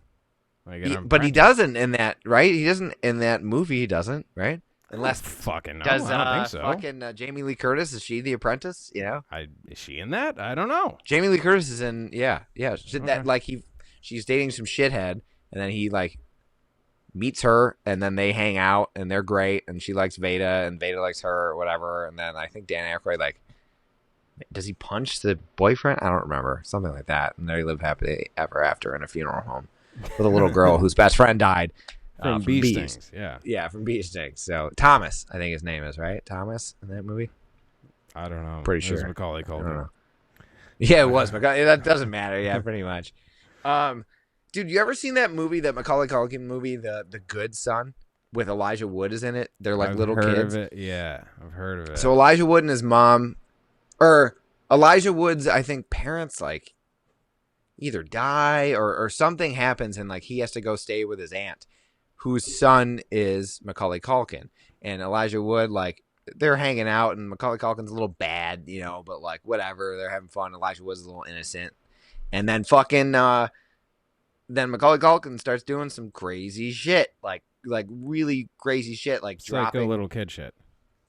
[0.64, 2.52] Like he- But he doesn't in that, right?
[2.52, 3.80] He doesn't in that movie.
[3.80, 4.60] He doesn't, right?
[4.90, 6.60] Unless fucking no, does I don't uh, think so.
[6.62, 8.90] fucking uh, Jamie Lee Curtis is she the apprentice?
[8.94, 10.40] You know, I, is she in that?
[10.40, 10.96] I don't know.
[11.04, 12.10] Jamie Lee Curtis is in.
[12.12, 12.76] Yeah, yeah.
[12.76, 13.06] She, Okay.
[13.06, 13.64] That like he,
[14.00, 15.20] she's dating some shithead,
[15.52, 16.18] and then he like
[17.12, 20.80] meets her, and then they hang out, and they're great, and she likes Veda, and
[20.80, 22.06] Veda likes her, or whatever.
[22.06, 23.40] And then I think Dan Aykroyd like.
[24.52, 25.98] Does he punch the boyfriend?
[26.00, 26.62] I don't remember.
[26.64, 27.36] Something like that.
[27.36, 29.66] And they live happily ever after in a funeral home
[30.16, 31.72] with a little girl whose best friend died
[32.20, 32.92] uh, From, bee bees.
[32.92, 33.10] stings.
[33.14, 33.38] Yeah.
[33.44, 34.40] Yeah, from Bee Stings.
[34.40, 36.24] So Thomas, I think his name is right.
[36.26, 37.30] Thomas in that movie.
[38.14, 38.62] I don't know.
[38.64, 39.08] Pretty It was sure.
[39.08, 39.88] Macaulay Culkin.
[40.78, 41.64] Yeah, it was Macaulay.
[41.64, 42.40] That doesn't matter.
[42.40, 43.12] Yeah, pretty much.
[43.64, 44.04] Um,
[44.52, 47.94] dude, you ever seen that movie, that Macaulay Culkin movie, the the Good Son,
[48.32, 49.50] with Elijah Wood is in it?
[49.60, 50.56] They're like I've little kids.
[50.72, 51.98] Yeah, I've heard of it.
[51.98, 53.36] So Elijah Wood and his mom,
[54.00, 54.36] or
[54.70, 56.74] Elijah Wood's, I think parents like
[57.78, 61.32] either die or or something happens, and like he has to go stay with his
[61.32, 61.66] aunt,
[62.18, 64.48] whose son is Macaulay Culkin,
[64.82, 66.04] and Elijah Wood like.
[66.36, 69.96] They're hanging out, and Macaulay Culkin's a little bad, you know, but like whatever.
[69.96, 70.52] They're having fun.
[70.52, 71.72] Elijah Wood's a little innocent,
[72.30, 73.48] and then fucking, uh,
[74.50, 79.50] then Macaulay Culkin starts doing some crazy shit, like like really crazy shit, like it's
[79.50, 80.54] like dropping a little kid shit.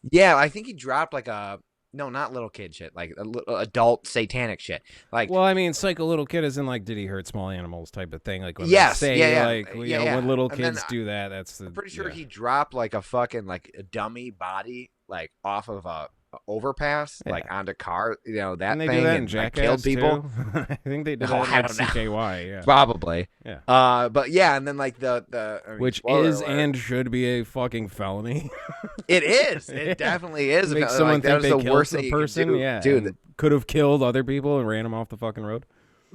[0.09, 1.59] yeah, I think he dropped like a
[1.91, 3.13] no, not little kid shit, like
[3.47, 4.81] adult satanic shit.
[5.11, 7.89] Like Well, I mean, psycho little kid is in like, did he hurt small animals
[7.91, 8.41] type of thing?
[8.41, 10.15] Like when Yes, they say, yeah, yeah, like, you yeah, know, yeah.
[10.15, 11.65] when little And then kids uh, do that, that's the.
[11.67, 12.15] I'm pretty sure yeah.
[12.15, 16.09] he dropped like a fucking like a dummy body like off of a
[16.47, 17.31] overpass Yeah.
[17.31, 20.25] like onto car, you know that And they thing that and like, killed people.
[20.53, 21.85] I think they did Oh, that I in don't know.
[21.85, 22.61] CKY, yeah.
[22.61, 23.27] Probably.
[23.45, 23.59] Yeah.
[23.67, 26.49] Uh, but yeah, and then like the the I mean, Which is alert.
[26.49, 28.49] and should be a fucking felony.
[29.07, 29.69] it is.
[29.69, 29.75] Yeah.
[29.79, 30.73] It definitely is.
[30.73, 33.15] Make someone that think is they the worst a thing you can person, yeah, dude.
[33.37, 35.65] could have killed other people and ran them off the fucking road.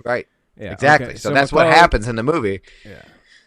[0.04, 0.26] Right.
[0.56, 1.08] Yeah, exactly.
[1.10, 2.60] okay, So, that's what happens in the movie.
[2.84, 3.02] Yeah.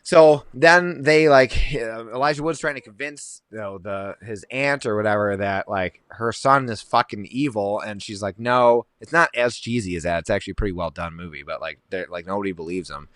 [0.07, 4.95] So then they like Elijah Wood's trying to convince you know the his aunt or
[4.95, 9.57] whatever that like her son is fucking evil, and she's like, no, it's not as
[9.57, 10.19] cheesy as that.
[10.19, 13.09] It's actually a pretty well done movie, but like they're like nobody believes him.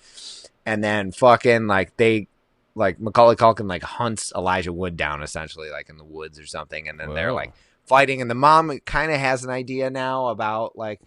[0.65, 2.27] And then fucking like they
[2.75, 6.89] like Macaulay Culkin like hunts Elijah Wood down essentially like in the woods or something,
[6.89, 7.53] and then they're like
[7.85, 10.99] fighting, and the mom kind of has an idea now about like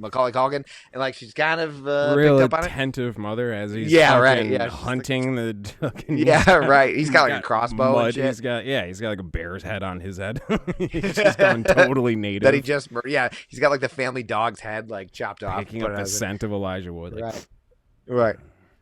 [0.00, 2.70] Macaulay Culkin, and like she's kind of uh, real picked up on it.
[2.72, 6.94] attentive mother as he's Yeah, right, yeah, she's like- hunting the Yeah, right.
[6.96, 8.14] He's got, like, a crossbow and mud.
[8.14, 8.24] shit.
[8.24, 10.40] He's got yeah, he's got like a bear's head on his head.
[10.78, 12.42] he's just going totally native.
[12.44, 15.58] that he just mur- yeah he's got like the family dog's head like chopped off
[15.60, 17.12] picking up the scent of Elijah Wood.
[17.14, 17.46] Like, right
[18.06, 18.36] right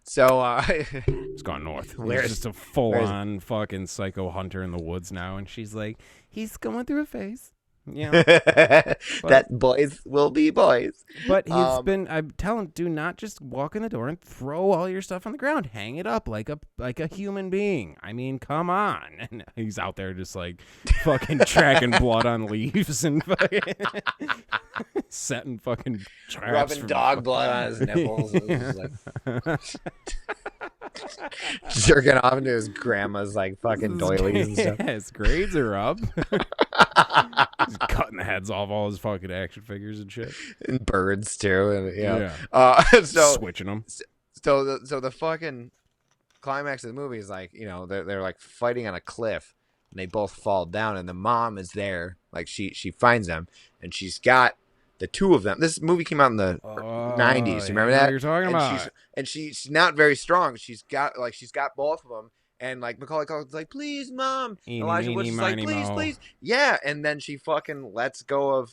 [0.04, 1.94] so uh It's gone north.
[2.02, 5.98] He's just a full on fucking psycho hunter in the woods now, and she's like,
[6.28, 7.52] he's going through a phase.
[7.94, 8.10] Yeah,
[9.24, 12.06] that boys will be boys but he's Um, been.
[12.08, 15.32] I'm telling, do not just walk in the door and throw all your stuff on
[15.32, 15.66] the ground.
[15.66, 17.96] Hang it up like a like a human being.
[18.02, 19.02] I mean, come on.
[19.30, 20.60] And he's out there just like
[21.02, 23.62] fucking tracking blood on leaves and fucking
[25.08, 26.04] setting fucking
[26.40, 29.60] rubbing dog blood on his nipples like
[31.70, 35.98] jerking off into his grandma's like fucking doilies and stuff Yeah, his grades are up.
[37.66, 40.32] He's cutting the heads off all his fucking action figures and shit.
[40.66, 42.32] and birds too and yeah, Yeah.
[42.52, 43.84] uh so Switching them.
[44.42, 45.70] so the so the fucking
[46.40, 49.54] climax of the movie is like you know they're, they're like fighting on a cliff
[49.90, 53.48] and they both fall down and the mom is there like she she finds them
[53.82, 54.54] and she's got
[54.98, 58.10] the two of them this movie came out in the 90s you remember that Oh,
[58.10, 58.80] You're talking and about.
[58.80, 62.30] she's and she, she's not very strong she's got like she's got both of them
[62.60, 64.58] and like Macaulay Culkin's like, please, mom.
[64.66, 66.76] Eeny, Elijah Wood's like, please, moe." please, yeah.
[66.84, 68.72] And then she fucking lets go of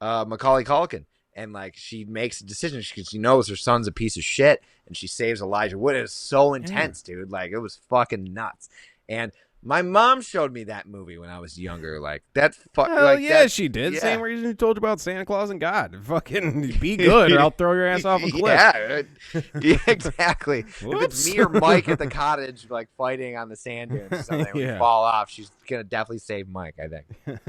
[0.00, 1.04] uh, Macaulay Culkin,
[1.34, 4.62] and like she makes a decision because she knows her son's a piece of shit,
[4.86, 5.96] and she saves Elijah Wood.
[5.96, 7.30] It was so intense, dude.
[7.30, 8.70] Like it was fucking nuts.
[9.06, 9.32] And
[9.66, 11.98] my mom showed me that movie when I was younger.
[12.00, 13.94] Like that, fuck, Hell like yeah, that, she did.
[13.94, 13.98] yeah.
[14.00, 15.96] Same reason you told you about Santa Claus and God.
[16.04, 19.06] Fucking be good, or I'll throw your ass off a cliff.
[19.34, 20.60] Yeah, yeah, exactly.
[20.60, 24.22] if it's me or Mike at the cottage, like fighting on the sand dunes or
[24.22, 24.74] something, Yeah.
[24.74, 26.76] we fall off, she's gonna definitely save Mike.
[26.82, 27.40] I think.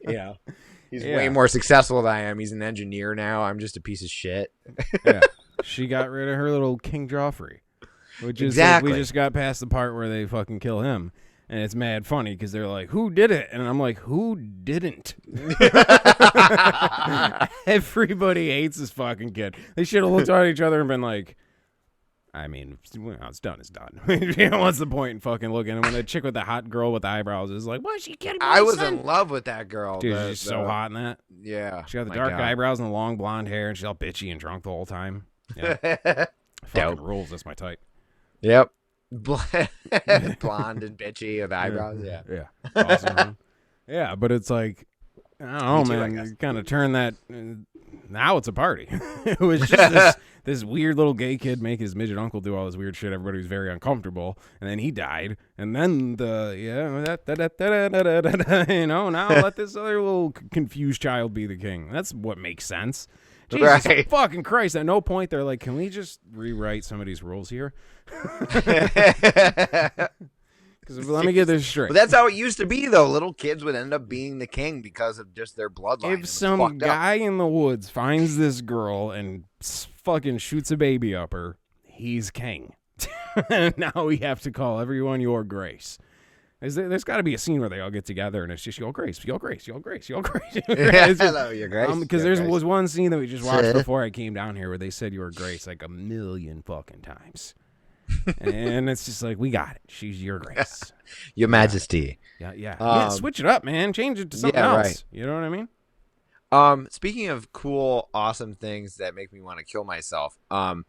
[0.00, 0.36] you know,
[0.90, 2.38] he's way more successful than I am.
[2.38, 3.42] He's an engineer now.
[3.42, 4.50] I'm just a piece of shit.
[5.04, 5.20] yeah.
[5.62, 7.58] She got rid of her little King Joffrey,
[8.22, 11.12] which is like, we just got past the part where they fucking kill him,
[11.50, 15.16] and it's mad funny because they're like, "Who did it?" And I'm like, "Who didn't?"
[17.66, 19.56] Everybody hates this fucking kid.
[19.74, 21.36] They should have looked at each other and been like.
[22.32, 23.58] I mean, it's done.
[23.58, 24.00] It's done.
[24.06, 25.72] You know, What's the point in fucking looking?
[25.72, 28.00] And when the chick with the hot girl with the eyebrows is like, "What?
[28.00, 29.98] She killed my I was son?" in love with that girl.
[29.98, 31.18] Dude, the- she's so hot in that.
[31.42, 32.40] Yeah, She got the dark God.
[32.40, 35.26] eyebrows and the long blonde hair, and she's all bitchy and drunk the whole time.
[35.56, 36.26] Yeah,
[36.66, 37.30] fucking rules.
[37.30, 37.80] That's my type.
[38.42, 38.70] yep.
[39.12, 39.34] Bl-
[40.40, 42.00] Blonde and bitchy with eyebrows.
[42.02, 42.22] Yeah.
[42.30, 42.46] yeah,
[42.76, 43.36] awesome.
[43.86, 44.86] yeah, but it's like
[45.40, 46.26] I don't know, too, man.
[46.26, 47.14] You kind of turn that.
[47.32, 47.64] Uh,
[48.08, 48.88] now it's a party.
[49.24, 52.66] it was just this, this weird little gay kid make his midget uncle do all
[52.66, 53.12] this weird shit.
[53.12, 57.48] Everybody was very uncomfortable, and then he died, and then the yeah, that, da, da,
[57.48, 61.46] da, da, da, da, da, you know, now let this other little confused child be
[61.46, 61.90] the king.
[61.90, 63.06] That's what makes sense.
[63.50, 64.08] Jesus Right.
[64.08, 64.76] fucking Christ!
[64.76, 67.72] At no point they're like, can we just rewrite some of these rules here?
[70.80, 71.88] Because let me get this straight.
[71.88, 73.08] But that's how it used to be, though.
[73.08, 76.20] Little kids would end up being the king because of just their bloodline.
[76.20, 76.88] If some fucked up.
[76.88, 82.32] guy in the woods finds this girl and fucking shoots a baby up her, he's
[82.32, 82.74] king.
[83.76, 85.96] now we have to call everyone your grace.
[86.62, 88.62] Is there, there's got to be a scene where they all get together and it's
[88.62, 90.42] just your grace, your grace, your grace, your grace.
[90.68, 91.96] Just- Hello, your grace.
[91.98, 94.68] because Your there was one scene that we just watched before I came down here
[94.68, 97.54] where they said your grace like a million fucking times.
[98.38, 99.82] and it's just like we got it.
[99.88, 100.92] She's your grace.
[101.34, 102.18] Your Majesty.
[102.38, 102.76] Yeah, yeah.
[102.78, 103.92] yeah, Um, switch it up, man.
[103.94, 104.86] Change it to something yeah, else.
[104.86, 105.04] right.
[105.12, 105.68] You know what I mean?
[106.52, 110.84] Um, speaking of cool, awesome things that make me want to kill myself, um,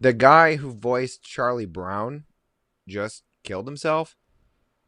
[0.00, 2.24] the guy who voiced Charlie Brown
[2.88, 4.16] just killed himself.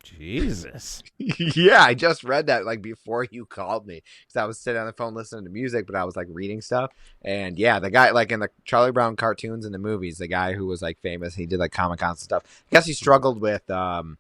[0.05, 1.03] Jesus.
[1.19, 4.87] yeah, I just read that like before you called me because I was sitting on
[4.87, 6.93] the phone listening to music, but I was like reading stuff.
[7.23, 10.53] And yeah, the guy like in the Charlie Brown cartoons and the movies, the guy
[10.53, 12.45] who was like famous, he did like Comic and stuff.
[12.71, 14.19] I guess he struggled with um,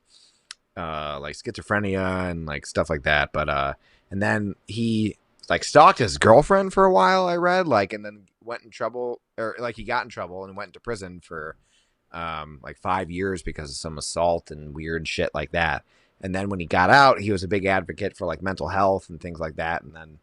[0.76, 3.32] uh, like schizophrenia and like stuff like that.
[3.32, 3.74] But uh,
[4.10, 5.16] and then he
[5.48, 7.26] like stalked his girlfriend for a while.
[7.26, 10.56] I read like, and then went in trouble or like he got in trouble and
[10.56, 11.56] went into prison for
[12.14, 15.84] um like five years because of some assault and weird shit like that.
[16.20, 19.10] And then when he got out, he was a big advocate for like mental health
[19.10, 19.82] and things like that.
[19.82, 20.18] And then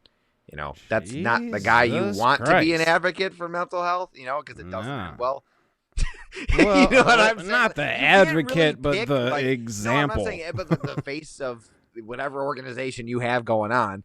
[0.47, 3.83] You know, that's not the guy you Jesus want to be an advocate for mental
[3.83, 4.11] health.
[4.15, 5.19] You know, because it doesn't.
[5.19, 5.43] Well,
[6.57, 7.49] Well, you know what I'm saying?
[7.49, 10.23] not the You can't really advocate, but pick, the like- example.
[10.23, 11.69] No, I'm not saying, but the, the face of
[12.05, 14.03] whatever organization you have going on,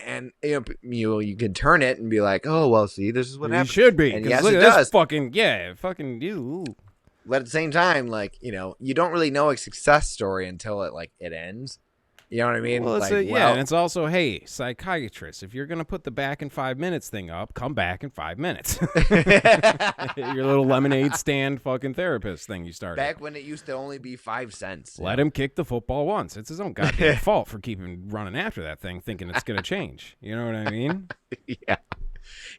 [0.00, 3.28] and you know, you you can turn it and be like, oh well, see, this
[3.28, 3.70] is what you happens.
[3.70, 4.12] should be.
[4.12, 4.90] And yes, look it this does.
[4.90, 6.64] fucking yeah, fucking you.
[7.28, 10.48] But at the same time, like you know, you don't really know a success story
[10.48, 11.78] until it like it ends.
[12.30, 12.84] You know what I mean?
[12.84, 15.42] Well, it's like, a, yeah, well, and it's also hey, psychiatrist.
[15.42, 18.38] If you're gonna put the back in five minutes thing up, come back in five
[18.38, 18.78] minutes.
[20.16, 22.96] Your little lemonade stand fucking therapist thing you started.
[22.96, 24.98] back when it used to only be five cents.
[24.98, 26.36] Let him kick the football once.
[26.36, 30.16] It's his own goddamn fault for keeping running after that thing, thinking it's gonna change.
[30.20, 31.08] You know what I mean?
[31.46, 31.76] yeah,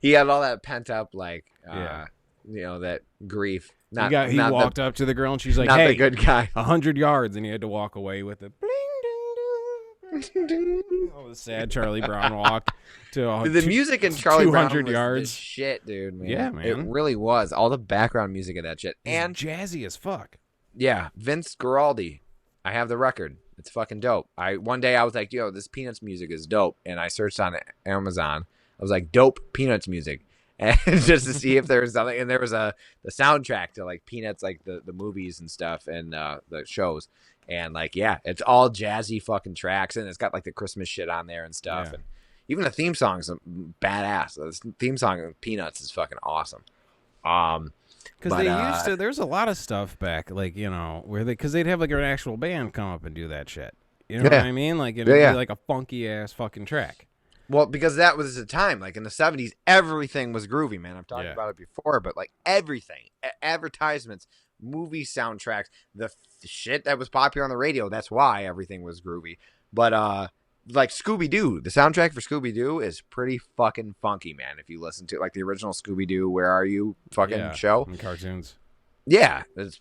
[0.02, 2.06] he had all that pent up like, uh, Yeah.
[2.50, 3.72] you know, that grief.
[3.92, 5.88] Not he got he not walked up to the girl and she's like, not "Hey,
[5.90, 6.50] the good guy.
[6.56, 8.52] a hundred yards," and he had to walk away with it.
[8.60, 11.12] Bling, ding, ding.
[11.16, 12.76] Oh, the sad Charlie Brown walk
[13.14, 15.32] to uh, the two- music in Charlie Brown 200 was the yards.
[15.32, 16.16] shit, dude.
[16.20, 16.28] Man.
[16.30, 17.52] Yeah, It really was.
[17.52, 20.38] All the background music of that shit, and jazzy as fuck.
[20.76, 22.22] Yeah, Vince Guaraldi.
[22.64, 23.38] I have the record.
[23.58, 24.30] It's fucking dope.
[24.38, 27.40] I one day I was like, "Yo, this Peanuts music is dope," and I searched
[27.40, 28.46] on Amazon.
[28.80, 30.22] I was like, "Dope Peanuts music,"
[30.60, 32.20] and just to see if there was something.
[32.20, 35.88] And there was a the soundtrack to like Peanuts, like the the movies and stuff,
[35.88, 37.08] and uh, the shows.
[37.48, 41.10] And like, yeah, it's all jazzy fucking tracks, and it's got like the Christmas shit
[41.10, 41.88] on there and stuff.
[41.88, 41.94] Yeah.
[41.96, 42.04] And
[42.48, 43.30] even the theme song's
[43.82, 44.36] badass.
[44.36, 46.64] The theme song of Peanuts is fucking awesome.
[47.26, 47.74] Um,
[48.20, 51.24] Because they uh, used to, there's a lot of stuff back, like you know, where
[51.24, 53.76] they, because they'd have like an actual band come up and do that shit.
[54.08, 54.78] You know what I mean?
[54.78, 55.34] Like it'd Yeah, be yeah.
[55.34, 57.06] like a funky ass fucking track.
[57.50, 60.96] Well, because that was the time, like in the seventies, everything was groovy, man.
[60.98, 61.34] I've talked Yeah.
[61.34, 63.10] about it before, but like everything,
[63.42, 64.28] advertisements,
[64.62, 66.10] movie soundtracks, the
[66.46, 67.90] shit that was popular on the radio.
[67.90, 69.38] That's why everything was groovy.
[69.74, 70.28] But uh,
[70.70, 74.60] like Scooby Doo, the soundtrack for Scooby Doo is pretty fucking funky, man.
[74.60, 77.54] If you listen to like the original Scooby Doo, Where Are You fucking Yeah.
[77.54, 78.56] show, in cartoons.
[79.06, 79.44] yeah.
[79.56, 79.80] that's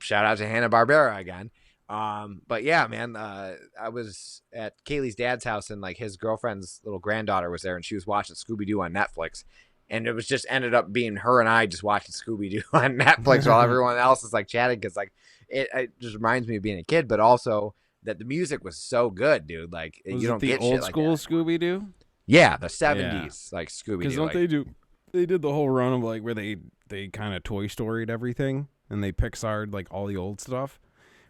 [0.00, 1.50] shout out to Hanna Barbera again.
[1.88, 6.80] Um, but yeah, man, uh, I was at Kaylee's dad's house and like his girlfriend's
[6.84, 9.44] little granddaughter was there and she was watching Scooby Doo on Netflix.
[9.88, 12.96] And it was just ended up being her and I just watching Scooby Doo on
[12.96, 15.12] Netflix while everyone else is like chatting because like
[15.48, 18.76] it, it just reminds me of being a kid, but also that the music was
[18.76, 19.72] so good, dude.
[19.72, 21.16] Like Was you don't the get old like school.
[21.16, 21.86] Scooby Doo?
[22.26, 24.66] Yeah, the seventies, like Scooby Because don't Like, they do?
[25.12, 26.56] They did the whole run of like where they
[26.88, 30.80] they kind of Toy Storied everything, and they Pixar'd like all the old stuff,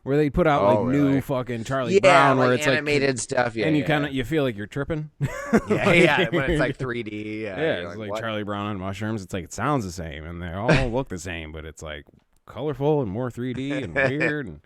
[0.06, 3.18] where they put out like Oh, new fucking Charlie yeah, Brown, where it's like animated
[3.18, 3.56] stuff.
[3.56, 3.88] Yeah, and you yeah.
[3.88, 5.10] kind of you feel like you're tripping.
[5.68, 7.40] yeah, yeah, when it's like 3D.
[7.42, 8.20] Yeah, yeah, it's like, what?
[8.20, 9.22] Charlie Brown on mushrooms.
[9.22, 12.04] It's like it sounds the same, and they all look the same, but it's like
[12.46, 14.46] colorful and more 3D and weird.
[14.46, 14.60] And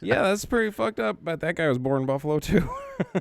[0.00, 1.18] yeah, that's pretty fucked up.
[1.22, 2.68] But that guy was born in Buffalo too.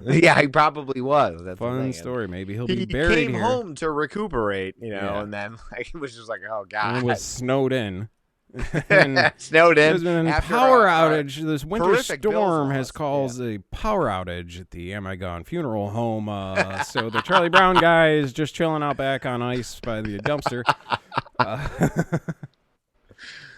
[0.04, 1.42] yeah, he probably was.
[1.44, 2.28] That's Fun story.
[2.28, 3.44] Maybe he'll He be buried came here.
[3.44, 5.22] home to recuperate, you know, Yeah.
[5.22, 8.10] and then like it was just like, oh and god, it was snowed in.
[8.90, 9.90] And snowed in.
[9.92, 11.36] there's been a power a- outage.
[11.46, 16.30] This winter storm has caused a power outage at the Amigone funeral home.
[16.30, 20.20] Uh, so the Charlie Brown guy is just chilling out back on ice by the
[20.20, 20.64] dumpster.
[21.40, 21.68] Uh,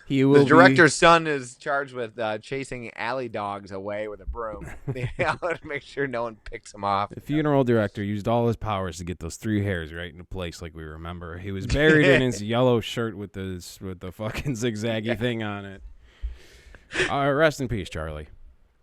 [0.09, 4.19] he will The be- director's son is charged with uh, chasing alley dogs away with
[4.19, 4.65] a broom.
[4.95, 7.11] you know, to make sure no one picks him off.
[7.11, 10.61] The funeral director used all his powers to get those three hairs right into place,
[10.61, 11.37] like we remember.
[11.37, 15.63] He was buried in his yellow shirt with the with the fucking zigzaggy thing on
[15.65, 15.81] it.
[17.09, 18.27] Uh, rest in peace, Charlie.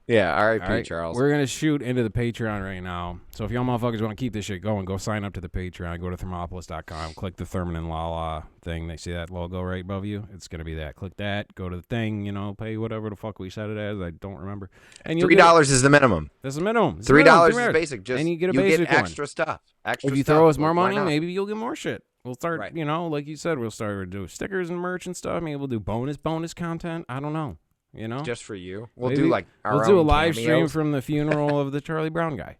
[0.08, 0.64] Yeah, R.I.P.
[0.64, 1.16] All right, Charles.
[1.16, 3.18] We're gonna shoot into the Patreon right now.
[3.30, 5.48] So if y'all motherfuckers want to keep this shit going, go sign up to the
[5.48, 6.00] Patreon.
[6.00, 7.14] Go to thermopolis.com.
[7.14, 8.86] Click the Thurman and Lala thing.
[8.86, 10.28] They see that logo right above you.
[10.32, 10.94] It's gonna be that.
[10.94, 11.52] Click that.
[11.56, 12.24] Go to the thing.
[12.24, 14.00] You know, pay whatever the fuck we set it as.
[14.00, 14.70] I don't remember.
[15.04, 16.30] And Three dollars is the minimum.
[16.40, 16.96] That's the minimum.
[16.98, 18.04] It's Three dollars is basic.
[18.04, 18.98] Just And you get a you basic one.
[19.00, 19.60] extra stuff.
[19.84, 20.36] Extra If you stuff.
[20.36, 22.04] throw us more money, maybe you'll get more shit.
[22.24, 22.76] We'll start, Right.
[22.76, 25.42] you know, like you said, we'll start do stickers and merch and stuff.
[25.42, 27.06] Maybe we'll do bonus bonus content.
[27.08, 27.56] I don't know.
[27.96, 28.88] You know, just for you.
[28.94, 31.80] We'll Maybe do like our we'll do a live stream from the funeral of the
[31.80, 32.56] Charlie Brown guy.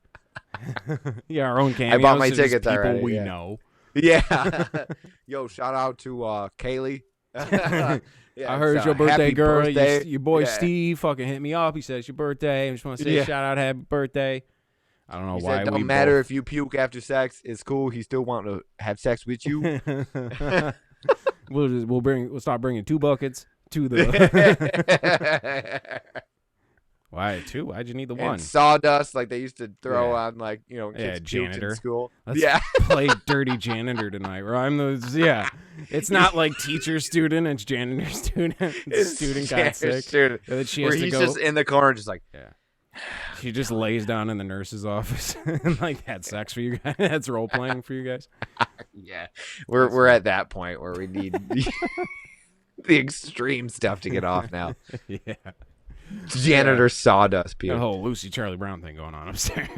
[1.28, 1.99] yeah, our own cameos.
[1.99, 3.24] I bought my tickets people already, we yeah.
[3.24, 3.59] know.
[3.95, 4.84] Yeah.
[5.26, 7.03] Yo, shout out to uh, Kaylee.
[7.34, 9.64] Yeah, I heard your birthday, girl.
[9.64, 10.05] Your- birthday.
[10.05, 10.47] Your, boy Yeah.
[10.47, 11.74] Steve fucking hit me up.
[11.74, 12.68] He said it's your birthday.
[12.68, 13.24] I just want to say Yeah.
[13.24, 14.43] shout out, happy birthday.
[15.09, 15.59] I don't know He why.
[15.59, 17.41] Said, Don't matter both- if you puke after sex.
[17.45, 17.89] It's cool.
[17.91, 19.80] He still want to have sex with you."
[21.51, 24.07] we'll just, we'll bring we'll start bringing two buckets to the.
[27.11, 27.64] Why two?
[27.67, 28.38] Why'd you need the one?
[28.38, 30.18] sawdust, like they used to throw Yeah.
[30.26, 31.68] on, like you know, kids Yeah, janitor.
[31.71, 32.11] in school.
[32.26, 34.43] Let's yeah, play dirty janitor tonight.
[34.43, 35.49] Where I'm the yeah.
[35.88, 37.47] It's not like teacher student.
[37.47, 38.59] It's janitor student.
[38.59, 40.03] The student got sick.
[40.05, 40.43] student.
[40.49, 41.21] And then she Where has to he's go.
[41.25, 42.51] just in the corner, just like, Yeah.
[43.41, 46.95] She just lays down in the nurse's office and like had sex for you guys.
[46.99, 48.26] That's role playing for you guys.
[48.95, 49.26] yeah,
[49.68, 51.37] we're we're at that point where we need
[52.76, 54.74] the, the extreme stuff to get off now.
[55.08, 55.34] yeah.
[56.28, 59.68] Janitor sawdust, Got a whole Lucy Charlie Brown thing going on upstairs.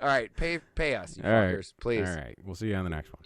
[0.00, 1.54] All right, pay pay us, you All right.
[1.54, 2.08] fuckers, please.
[2.08, 2.36] All right.
[2.44, 3.22] We'll see you on the next one.